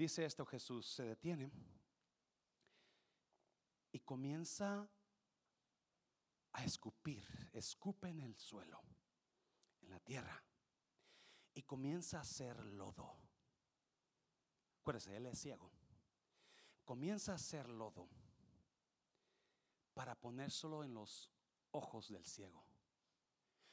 [0.01, 1.51] Dice esto Jesús, se detiene
[3.91, 4.89] y comienza
[6.53, 8.81] a escupir, escupe en el suelo,
[9.81, 10.43] en la tierra,
[11.53, 13.17] y comienza a hacer lodo.
[14.79, 15.71] Acuérdese, él es ciego.
[16.85, 18.09] Comienza a hacer lodo
[19.93, 21.29] para ponérselo en los
[21.71, 22.63] ojos del ciego.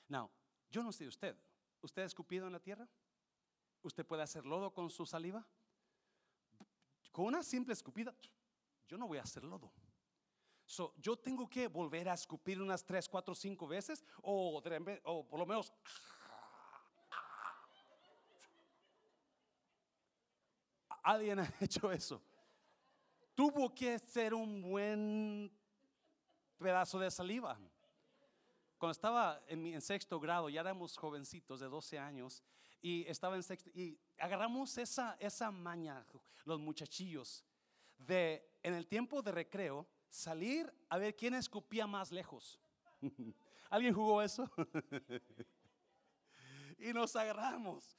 [0.09, 0.31] Now,
[0.71, 1.37] yo no sé usted,
[1.81, 2.89] ¿usted ha escupido en la tierra?
[3.83, 5.47] ¿Usted puede hacer lodo con su saliva?
[7.11, 8.15] Con una simple escupida,
[8.87, 9.73] yo no voy a hacer lodo.
[10.69, 14.61] So, yo tengo que volver a escupir unas 3, 4, 5 veces o,
[15.05, 15.73] o por lo menos...
[21.03, 22.21] Alguien ha hecho eso.
[23.35, 25.51] Tuvo que ser un buen
[26.59, 27.59] pedazo de saliva.
[28.77, 32.43] Cuando estaba en, en, sexto grado, ya éramos jovencitos de 12 años,
[32.83, 36.05] y estaba en sexto, y agarramos esa, esa maña,
[36.45, 37.43] los muchachillos,
[37.97, 42.59] de en el tiempo de recreo, salir a ver quién escupía más lejos.
[43.71, 44.51] ¿Alguien jugó eso?
[46.79, 47.97] y nos agarramos.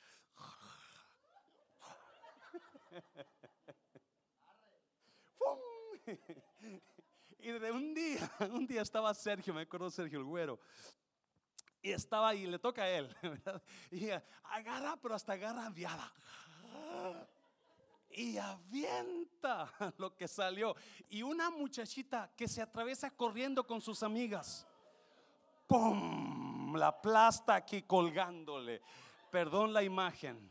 [7.40, 10.60] y de un día, un día estaba Sergio, me acuerdo Sergio el güero,
[11.82, 13.16] y estaba ahí, le toca a él,
[13.92, 14.10] y
[14.44, 16.12] agarra, pero hasta agarra aviada
[18.12, 20.76] y avienta lo que salió.
[21.10, 24.68] Y una muchachita que se atraviesa corriendo con sus amigas.
[25.68, 26.76] ¡Pum!
[26.76, 28.82] La plasta aquí colgándole.
[29.32, 30.50] Perdón la imagen,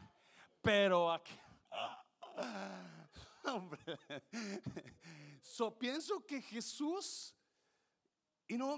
[0.62, 1.34] pero aquí.
[3.44, 3.80] Hombre.
[5.40, 7.34] So, pienso que Jesús,
[8.46, 8.76] y no,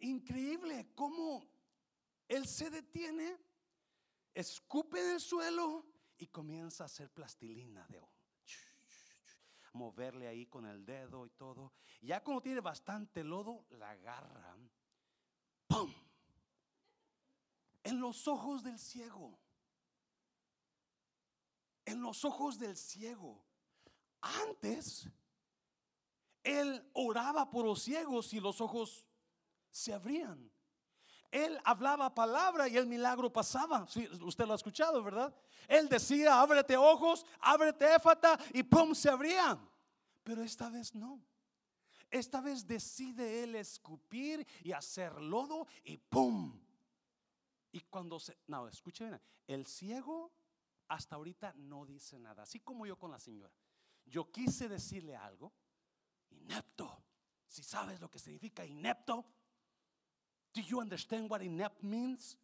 [0.00, 1.46] increíble cómo
[2.28, 3.38] Él se detiene,
[4.34, 5.86] escupe del suelo
[6.18, 8.00] y comienza a hacer plastilina de
[9.72, 11.72] moverle ahí con el dedo y todo.
[12.00, 14.56] Ya cuando tiene bastante lodo, la agarra.
[15.66, 15.92] ¡Pum!
[17.84, 19.38] En los ojos del ciego.
[21.84, 23.44] En los ojos del ciego.
[24.20, 25.08] Antes,
[26.42, 29.06] él oraba por los ciegos y los ojos
[29.70, 30.50] se abrían.
[31.30, 33.86] Él hablaba palabra y el milagro pasaba.
[34.22, 35.34] usted lo ha escuchado, ¿verdad?
[35.68, 39.68] Él decía, ábrete ojos, ábrete éfata y pum, se abrían.
[40.24, 41.20] Pero esta vez no.
[42.10, 46.58] Esta vez decide él escupir y hacer lodo y pum.
[47.70, 50.32] Y cuando se, no, escuche bien, el ciego
[50.88, 53.54] hasta ahorita no dice nada, así como yo con la señora.
[54.04, 55.52] Yo quise decirle algo,
[56.30, 57.04] inepto.
[57.46, 59.24] Si sabes lo que significa inepto,
[60.52, 62.36] do you understand what inept means?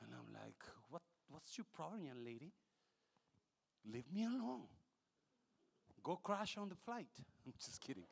[0.00, 2.52] And I'm like, what, what's your problem, young lady?
[3.90, 4.66] Leave me alone.
[6.02, 7.08] Go crash on the flight.
[7.46, 8.04] I'm just kidding.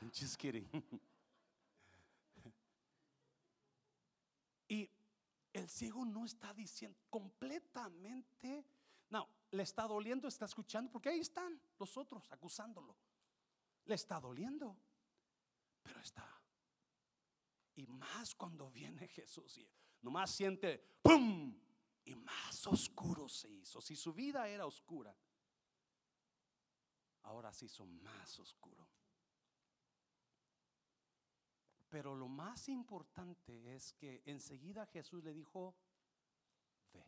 [0.00, 0.66] I'm just kidding.
[4.68, 4.88] y
[5.52, 8.64] el ciego no está diciendo completamente,
[9.10, 12.96] no, le está doliendo, está escuchando, porque ahí están los otros acusándolo.
[13.86, 14.76] Le está doliendo,
[15.82, 16.39] pero está.
[17.80, 19.66] Y más cuando viene Jesús y
[20.02, 21.58] nomás siente, ¡pum!
[22.04, 23.80] Y más oscuro se hizo.
[23.80, 25.16] Si su vida era oscura,
[27.22, 28.86] ahora se hizo más oscuro.
[31.88, 35.74] Pero lo más importante es que enseguida Jesús le dijo,
[36.92, 37.02] ve,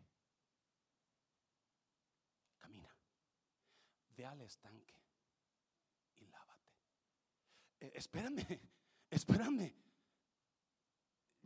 [2.57, 2.97] camina,
[4.17, 4.97] ve al estanque
[6.17, 6.73] y lávate.
[7.81, 8.47] Eh, espérame,
[9.11, 9.92] espérame.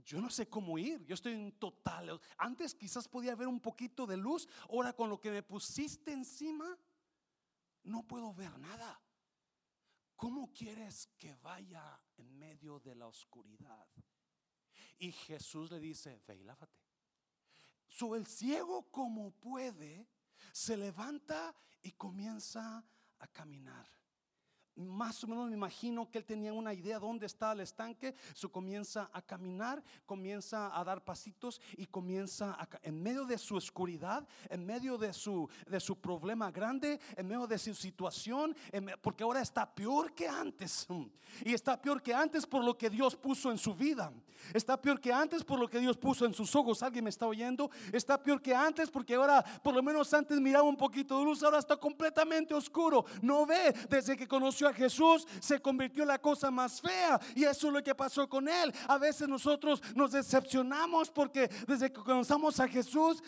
[0.06, 2.20] Yo no sé cómo ir, yo estoy en total.
[2.38, 6.78] Antes quizás podía haber un poquito de luz, ahora con lo que me pusiste encima,
[7.82, 9.02] no puedo ver nada.
[10.14, 13.88] ¿Cómo quieres que vaya en medio de la oscuridad?
[14.96, 16.80] Y Jesús le dice, ve y lávate.
[17.88, 20.08] So el ciego como puede,
[20.52, 22.84] se levanta y comienza
[23.18, 23.88] a caminar
[24.76, 28.50] más o menos me imagino que él tenía una idea dónde está el estanque, su
[28.50, 34.26] comienza a caminar, comienza a dar pasitos y comienza a, en medio de su oscuridad,
[34.50, 38.54] en medio de su, de su problema grande, en medio de su situación,
[39.00, 40.86] porque ahora está peor que antes.
[41.44, 44.12] Y está peor que antes por lo que Dios puso en su vida.
[44.52, 46.82] Está peor que antes por lo que Dios puso en sus ojos.
[46.82, 47.70] ¿Alguien me está oyendo?
[47.92, 51.42] Está peor que antes porque ahora, por lo menos antes miraba un poquito de luz,
[51.42, 53.04] ahora está completamente oscuro.
[53.22, 57.20] No ve desde que conoció a Jesús, se convirtió en la cosa más fea.
[57.34, 58.72] Y eso es lo que pasó con él.
[58.88, 63.22] A veces nosotros nos decepcionamos porque desde que conocemos a Jesús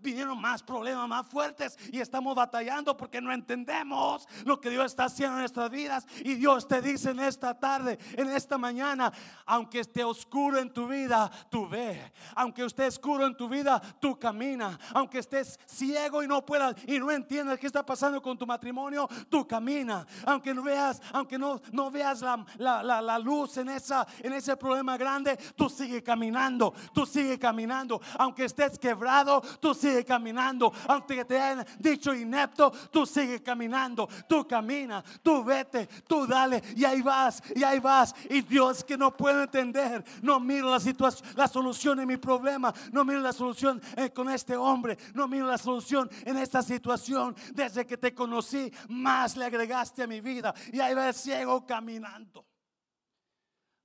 [0.00, 5.04] vinieron más problemas más fuertes y estamos batallando porque no entendemos lo que Dios está
[5.04, 6.06] haciendo en nuestras vidas.
[6.20, 9.12] Y Dios te dice en esta tarde, en esta mañana,
[9.46, 12.12] aunque esté oscuro en tu vida, tú ve.
[12.34, 14.78] Aunque esté oscuro en tu vida, tú camina.
[14.92, 19.08] Aunque estés ciego y no puedas y no entiendas qué está pasando con tu matrimonio,
[19.28, 20.06] tú camina.
[20.26, 24.56] Aunque no veas, aunque no, no veas la, la, la, luz en, esa, en ese
[24.56, 26.74] problema grande, tú sigue caminando.
[26.92, 28.00] Tú sigue caminando.
[28.18, 30.72] Aunque estés quebrado, tú sigue caminando.
[30.88, 34.08] Aunque te hayan dicho inepto, tú sigue caminando.
[34.28, 36.62] Tú camina, tú vete, tú dale.
[36.76, 38.14] Y ahí vas, y ahí vas.
[38.28, 42.74] Y Dios que no puede entender, no miro la situación, la solución en mi problema.
[42.92, 44.98] No miro la solución eh, con este hombre.
[45.14, 47.34] No miro la solución en esta situación.
[47.52, 50.54] Desde que te conocí, más le agregaste a mi vida.
[50.74, 52.44] Y ahí va el ciego caminando.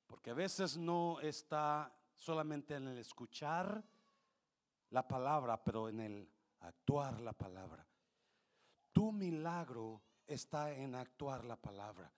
[0.07, 3.83] Porque a veces no está solamente en el escuchar
[4.89, 7.87] la palabra, pero en el actuar la palabra.
[8.91, 12.11] Tu milagro está en actuar la palabra.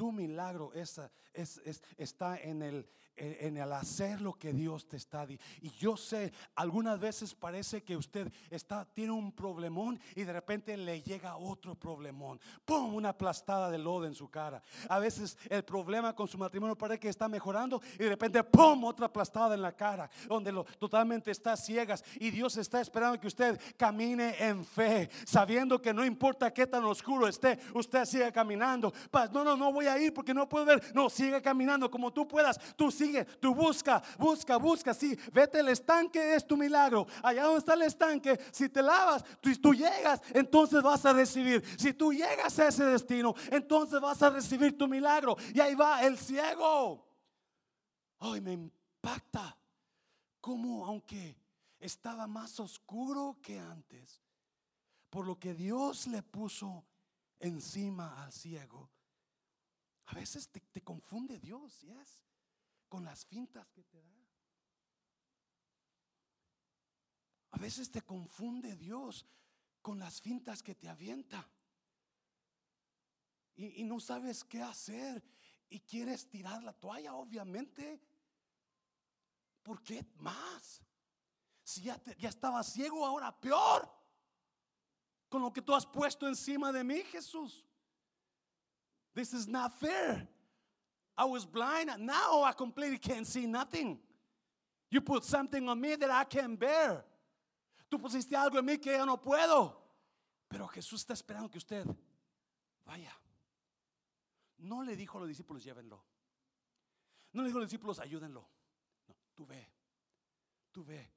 [0.00, 0.98] Tu milagro es,
[1.34, 2.88] es, está en el,
[3.20, 5.44] en el hacer lo que Dios te está diciendo.
[5.60, 10.74] Y yo sé, algunas veces parece que usted está, tiene un problemón y de repente
[10.78, 12.40] le llega otro problemón.
[12.64, 12.94] ¡Pum!
[12.94, 14.62] Una aplastada de lodo en su cara.
[14.88, 18.84] A veces el problema con su matrimonio parece que está mejorando y de repente ¡pum!
[18.84, 22.02] Otra aplastada en la cara, donde lo, totalmente está ciegas.
[22.18, 26.84] Y Dios está esperando que usted camine en fe, sabiendo que no importa qué tan
[26.84, 28.92] oscuro esté, usted sigue caminando.
[29.32, 30.94] No, no, no voy a ir porque no puedo ver.
[30.94, 32.58] No, sigue caminando como tú puedas.
[32.76, 34.94] Tú sigue tú busca, busca, busca.
[34.94, 37.06] Sí, vete al estanque, es tu milagro.
[37.22, 41.62] Allá donde está el estanque, si te lavas, tú, tú llegas, entonces vas a recibir.
[41.78, 45.36] Si tú llegas a ese destino, entonces vas a recibir tu milagro.
[45.54, 47.06] Y ahí va el ciego.
[48.18, 49.56] Ay, me impacta
[50.40, 51.36] como aunque
[51.78, 54.22] estaba más oscuro que antes,
[55.08, 56.84] por lo que Dios le puso
[57.38, 58.90] encima al ciego.
[60.10, 62.22] A veces te, te confunde Dios, yes
[62.90, 64.20] con las fintas que te da.
[67.52, 69.24] A veces te confunde Dios
[69.80, 71.48] con las fintas que te avienta.
[73.54, 75.22] Y, no sabes qué hacer.
[75.68, 78.00] Y quieres tirar la toalla, obviamente.
[79.62, 80.82] ¿Por qué más?
[81.62, 83.88] Si ya, ya estaba ciego, ahora peor.
[85.28, 87.64] Con lo que tú has puesto encima de mí, Jesús.
[89.14, 90.26] This is not fair.
[91.16, 91.90] I was blind.
[91.98, 93.98] Now I completely can't see nothing.
[94.90, 97.04] You put something on me that I can't bear.
[97.90, 99.76] Tú pusiste algo en mí que yo no puedo.
[100.48, 101.86] Pero Jesús está esperando que usted
[102.84, 103.12] vaya.
[104.58, 106.02] No le dijo a los discípulos, llévenlo.
[107.32, 108.48] No le dijo a los discípulos, ayúdenlo.
[109.06, 109.68] No, tú ve.
[110.72, 111.12] Tú ve.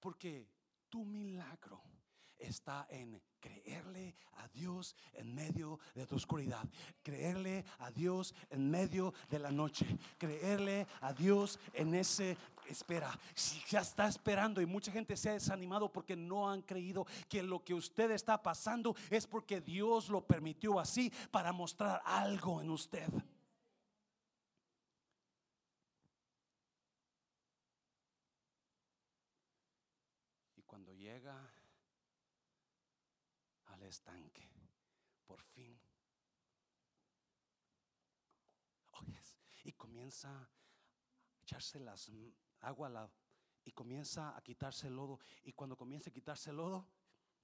[0.00, 0.48] Porque
[0.88, 1.82] tu milagro
[2.38, 6.68] está en creerle a Dios en medio de tu oscuridad,
[7.02, 9.86] creerle a Dios en medio de la noche,
[10.18, 12.36] creerle a Dios en ese
[12.68, 13.18] espera.
[13.34, 17.42] Si ya está esperando y mucha gente se ha desanimado porque no han creído que
[17.42, 22.70] lo que usted está pasando es porque Dios lo permitió así para mostrar algo en
[22.70, 23.08] usted.
[30.56, 31.50] Y cuando llega
[33.88, 34.48] estanque.
[35.26, 35.78] Por fin.
[38.92, 39.04] Oh,
[39.64, 40.50] y comienza a
[41.42, 42.10] echarse las
[42.60, 43.10] agua la,
[43.64, 45.20] y comienza a quitarse el lodo.
[45.44, 46.86] Y cuando comienza a quitarse el lodo,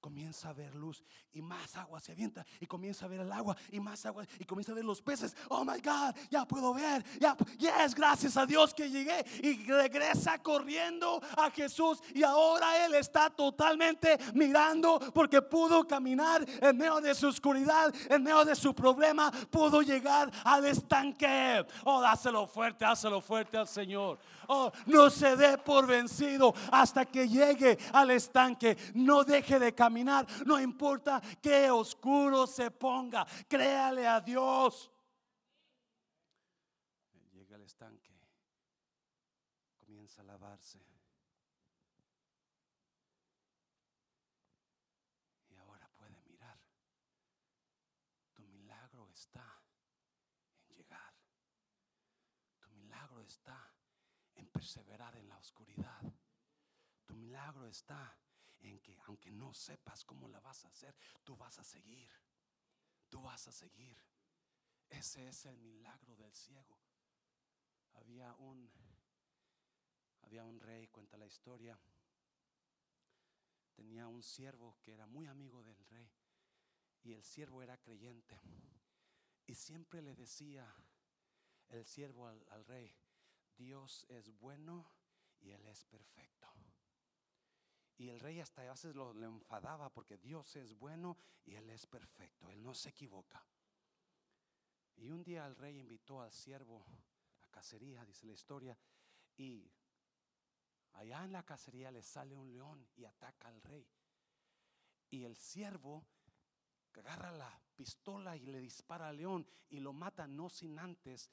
[0.04, 1.02] comienza a ver luz
[1.32, 4.44] y más agua se avienta y comienza a ver el agua y más agua y
[4.44, 5.34] comienza a ver los peces.
[5.48, 7.02] Oh my God, ya puedo ver.
[7.18, 12.96] Ya, yes, gracias a Dios que llegué y regresa corriendo a Jesús y ahora él
[12.96, 18.74] está totalmente mirando porque pudo caminar en medio de su oscuridad, en medio de su
[18.74, 21.64] problema, pudo llegar al estanque.
[21.84, 24.18] Oh, dáselo fuerte, dáselo fuerte al Señor.
[24.48, 28.76] Oh, no se dé por vencido hasta que llegue al estanque.
[28.92, 29.93] No deje de caminar
[30.46, 34.90] no importa qué oscuro se ponga, créale a Dios.
[37.32, 38.18] Llega al estanque,
[39.78, 40.84] comienza a lavarse.
[45.50, 46.58] Y ahora puede mirar.
[48.32, 49.62] Tu milagro está
[50.68, 51.14] en llegar.
[52.60, 53.72] Tu milagro está
[54.34, 56.02] en perseverar en la oscuridad.
[57.06, 58.16] Tu milagro está
[58.64, 62.10] en que aunque no sepas cómo la vas a hacer, tú vas a seguir.
[63.08, 63.96] Tú vas a seguir.
[64.88, 66.78] Ese es el milagro del ciego.
[67.94, 68.70] Había un
[70.22, 71.78] había un rey, cuenta la historia.
[73.74, 76.10] Tenía un siervo que era muy amigo del rey
[77.02, 78.40] y el siervo era creyente.
[79.46, 80.66] Y siempre le decía
[81.68, 82.94] el siervo al, rey,
[83.56, 84.90] Dios es bueno
[85.40, 86.48] y Él es perfecto.
[87.96, 91.70] Y el rey hasta a veces lo, le enfadaba porque Dios es bueno y Él
[91.70, 93.44] es perfecto, Él no se equivoca.
[94.96, 96.84] Y un día el rey invitó al siervo
[97.42, 98.78] a cacería, dice la historia,
[99.36, 99.70] y
[100.92, 103.88] allá en la cacería le sale un león y ataca al rey.
[105.10, 106.04] Y el siervo
[107.00, 111.30] agarra la pistola y le dispara al león y lo mata no sin antes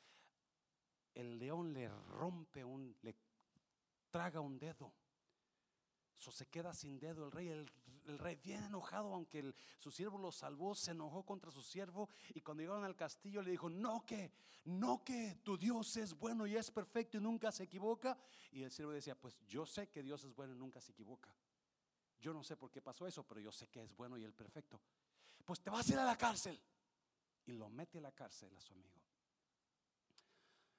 [1.14, 3.16] el león le rompe un le
[4.10, 4.94] traga un dedo.
[6.22, 7.50] So, se queda sin dedo el rey.
[7.50, 7.68] El,
[8.20, 12.10] rey bien enojado, aunque su siervo lo salvó, se enojó contra su siervo.
[12.36, 14.32] Y cuando llegaron al castillo le dijo, no que,
[14.66, 18.20] no que tu Dios es bueno y es perfecto y nunca se equivoca.
[18.52, 21.34] Y el siervo decía, pues yo sé que Dios es bueno y nunca se equivoca.
[22.20, 24.34] Yo no sé por qué pasó eso, pero yo sé que es bueno y el
[24.34, 24.80] perfecto.
[25.44, 26.60] Pues te vas a ir a la cárcel.
[27.46, 29.02] Y lo mete a la cárcel a su amigo.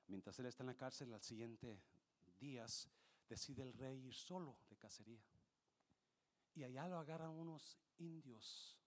[0.06, 1.82] Mientras él está en la cárcel, al siguiente
[2.38, 2.88] días
[3.28, 5.20] decide el rey ir solo de cacería.
[6.54, 8.78] Y allá lo agarran unos indios,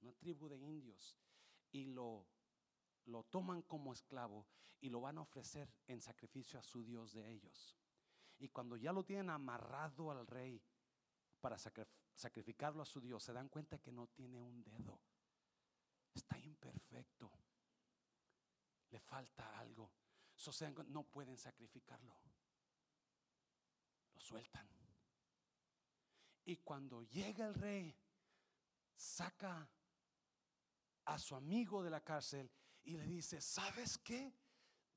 [0.00, 1.16] una tribu de indios,
[1.72, 2.26] y lo,
[3.06, 4.46] lo toman como esclavo
[4.80, 7.76] y lo van a ofrecer en sacrificio a su Dios de ellos.
[8.38, 10.62] Y cuando ya lo tienen amarrado al rey
[11.40, 15.00] para sacrificarlo a su Dios, se dan cuenta que no tiene un dedo.
[16.14, 17.30] Está imperfecto.
[18.90, 19.92] Le falta algo.
[20.86, 22.16] no pueden sacrificarlo
[24.14, 24.68] lo sueltan.
[26.50, 27.94] Y cuando llega el rey,
[28.96, 29.68] saca
[31.04, 32.50] a su amigo de la cárcel
[32.82, 34.34] y le dice, ¿sabes qué?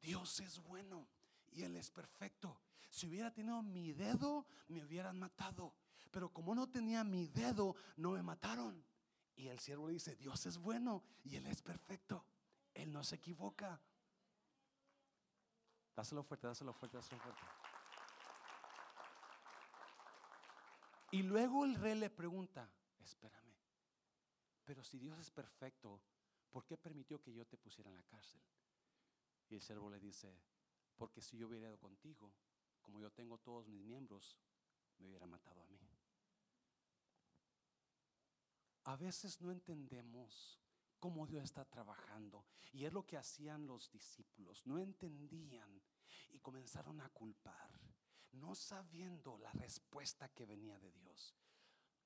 [0.02, 1.08] Dios es bueno
[1.52, 2.60] y Él es perfecto.
[2.90, 5.76] Si hubiera tenido mi dedo, me hubieran matado.
[6.10, 8.84] Pero como no tenía mi dedo, no me mataron.
[9.36, 12.26] Y el siervo le dice, Dios es bueno y Él es perfecto.
[12.74, 13.80] Él no se equivoca.
[15.96, 17.63] Dáselo fuerte, dáselo fuerte, dáselo fuerte.
[21.14, 22.68] Y luego el rey le pregunta,
[23.00, 23.54] espérame,
[24.66, 26.02] pero si Dios es perfecto,
[26.50, 28.42] ¿por qué permitió que yo te pusiera en la cárcel?
[29.48, 30.36] Y el siervo le dice,
[30.98, 32.34] porque si yo hubiera ido contigo,
[32.82, 34.40] como yo tengo todos mis miembros,
[34.98, 35.80] me hubiera matado a mí.
[38.86, 40.60] A veces no entendemos
[40.98, 42.44] cómo Dios está trabajando.
[42.72, 44.66] Y es lo que hacían los discípulos.
[44.66, 45.80] No entendían
[46.32, 47.70] y comenzaron a culpar
[48.34, 51.36] no sabiendo la respuesta que venía de Dios.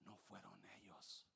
[0.06, 1.27] No fueron ellos.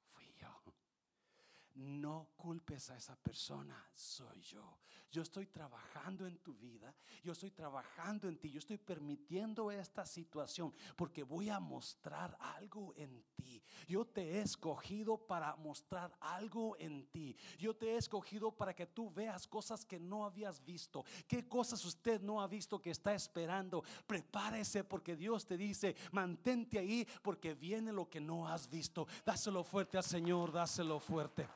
[1.75, 4.79] No culpes a esa persona, soy yo.
[5.11, 10.05] Yo estoy trabajando en tu vida, yo estoy trabajando en ti, yo estoy permitiendo esta
[10.05, 13.61] situación porque voy a mostrar algo en ti.
[13.89, 17.35] Yo te he escogido para mostrar algo en ti.
[17.59, 21.03] Yo te he escogido para que tú veas cosas que no habías visto.
[21.27, 23.83] ¿Qué cosas usted no ha visto que está esperando?
[24.07, 29.07] Prepárese porque Dios te dice, mantente ahí porque viene lo que no has visto.
[29.25, 31.49] Dáselo fuerte al Señor, dáselo fuerte.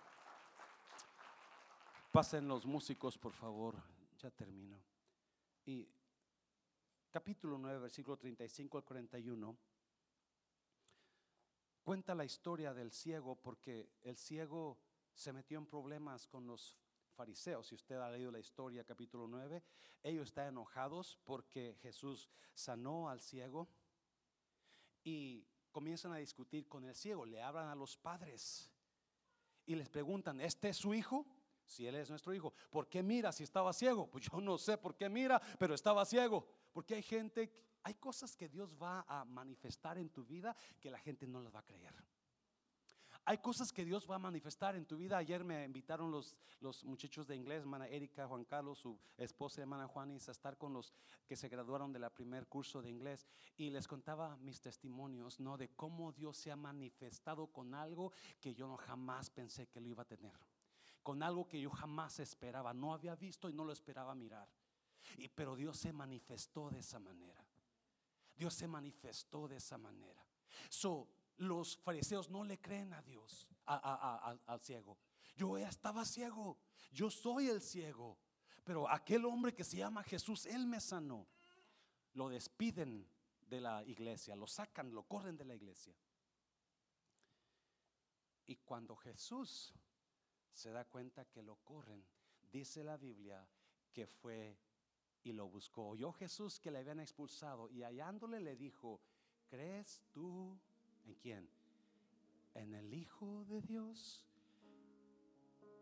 [2.16, 3.76] Pasen los músicos, por favor.
[4.20, 4.82] Ya termino.
[5.66, 5.86] Y
[7.12, 9.58] capítulo 9, versículo 35 al 41,
[11.84, 14.80] cuenta la historia del ciego porque el ciego
[15.14, 16.78] se metió en problemas con los
[17.18, 17.68] fariseos.
[17.68, 19.62] Si usted ha leído la historia, capítulo 9,
[20.02, 23.68] ellos están enojados porque Jesús sanó al ciego
[25.04, 27.26] y comienzan a discutir con el ciego.
[27.26, 28.72] Le hablan a los padres
[29.66, 31.26] y les preguntan, ¿este es su hijo?
[31.66, 32.54] Si Él es nuestro hijo.
[32.70, 34.10] ¿Por qué mira si estaba ciego?
[34.16, 36.46] Pues yo no sé por qué mira, pero estaba ciego.
[36.72, 37.52] Porque hay gente,
[37.84, 41.54] hay cosas que Dios va a manifestar en tu vida que la gente no las
[41.54, 41.94] va a creer.
[43.28, 45.18] Hay cosas que Dios va a manifestar en tu vida.
[45.18, 49.88] Ayer me invitaron los, los muchachos de inglés, hermana Erika, Juan Carlos, su esposa, hermana
[49.88, 50.94] Juanis, a estar con los
[51.26, 53.26] que se graduaron del primer curso de inglés.
[53.58, 55.58] Y les contaba mis testimonios, ¿no?
[55.58, 59.88] De cómo Dios se ha manifestado con algo que yo no jamás pensé que lo
[59.88, 60.34] iba a tener
[61.06, 64.50] con algo que yo jamás esperaba, no había visto y no lo esperaba mirar.
[65.18, 67.46] Y, pero Dios se manifestó de esa manera.
[68.36, 70.26] Dios se manifestó de esa manera.
[70.68, 74.98] So, los fariseos no le creen a Dios, al ciego.
[75.36, 76.58] Yo estaba ciego,
[76.92, 78.18] yo soy el ciego.
[78.64, 81.28] Pero aquel hombre que se llama Jesús, él me sanó.
[82.14, 83.08] Lo despiden
[83.42, 85.96] de la iglesia, lo sacan, lo corren de la iglesia.
[88.48, 89.76] Y cuando Jesús
[90.56, 92.04] se da cuenta que lo corren.
[92.52, 93.46] dice la Biblia
[93.92, 94.58] que fue
[95.24, 95.90] y lo buscó.
[95.90, 99.02] Oyó Jesús que le habían expulsado y hallándole le dijo,
[99.50, 100.58] ¿crees tú
[101.06, 101.50] en quién?
[102.54, 104.26] En el Hijo de Dios.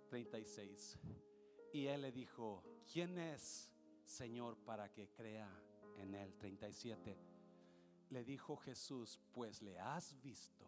[0.09, 0.97] 36.
[1.74, 3.71] Y él le dijo, ¿quién es
[4.05, 5.49] Señor para que crea
[5.97, 6.34] en él?
[6.38, 7.17] 37.
[8.09, 10.67] Le dijo Jesús, pues le has visto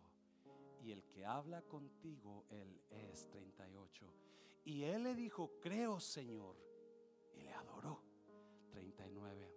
[0.85, 4.13] y el que habla contigo, él es 38.
[4.65, 6.55] Y él le dijo, creo Señor,
[7.33, 8.03] y le adoró.
[8.69, 9.51] 39.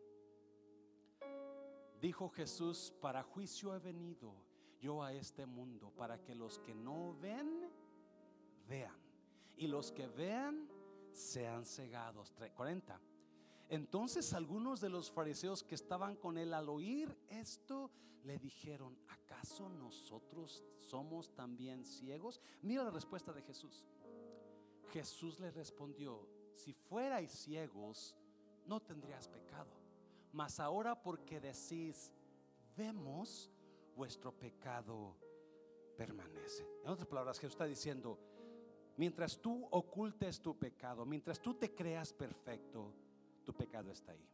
[2.01, 4.33] Dijo Jesús, para juicio he venido
[4.81, 7.69] yo a este mundo, para que los que no ven,
[8.67, 8.97] vean.
[9.59, 10.67] Y los que vean,
[11.13, 12.33] sean cegados.
[12.57, 12.99] 40.
[13.69, 17.91] Entonces algunos de los fariseos que estaban con él al oír esto
[18.25, 22.41] le dijeron, ¿acaso nosotros somos también ciegos?
[22.63, 23.85] Mira la respuesta de Jesús.
[24.93, 28.17] Jesús le respondió, si fuerais ciegos,
[28.67, 29.71] no tendrías pecado.
[30.33, 32.13] Mas ahora porque decís,
[32.77, 33.51] vemos,
[33.97, 35.17] vuestro pecado
[35.97, 36.67] permanece.
[36.85, 38.19] En otras palabras, Jesús está diciendo,
[38.97, 42.95] mientras tú ocultes tu pecado, mientras tú te creas perfecto,
[43.49, 44.29] tu pecado está ahí.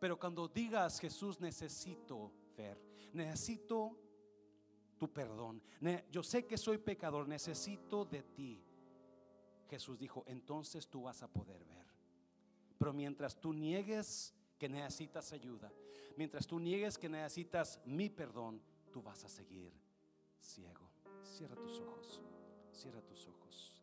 [0.00, 2.76] Pero cuando digas, Jesús, necesito ver,
[3.12, 3.96] necesito
[4.98, 5.62] tu perdón,
[6.10, 8.60] yo sé que soy pecador, necesito de ti.
[9.70, 11.86] Jesús dijo, entonces tú vas a poder ver.
[12.76, 15.72] Pero mientras tú niegues que necesitas ayuda,
[16.16, 18.60] mientras tú niegues que necesitas mi perdón,
[18.90, 19.72] tú vas a seguir
[20.40, 20.90] ciego.
[21.22, 22.22] Cierra tus ojos,
[22.72, 23.75] cierra tus ojos.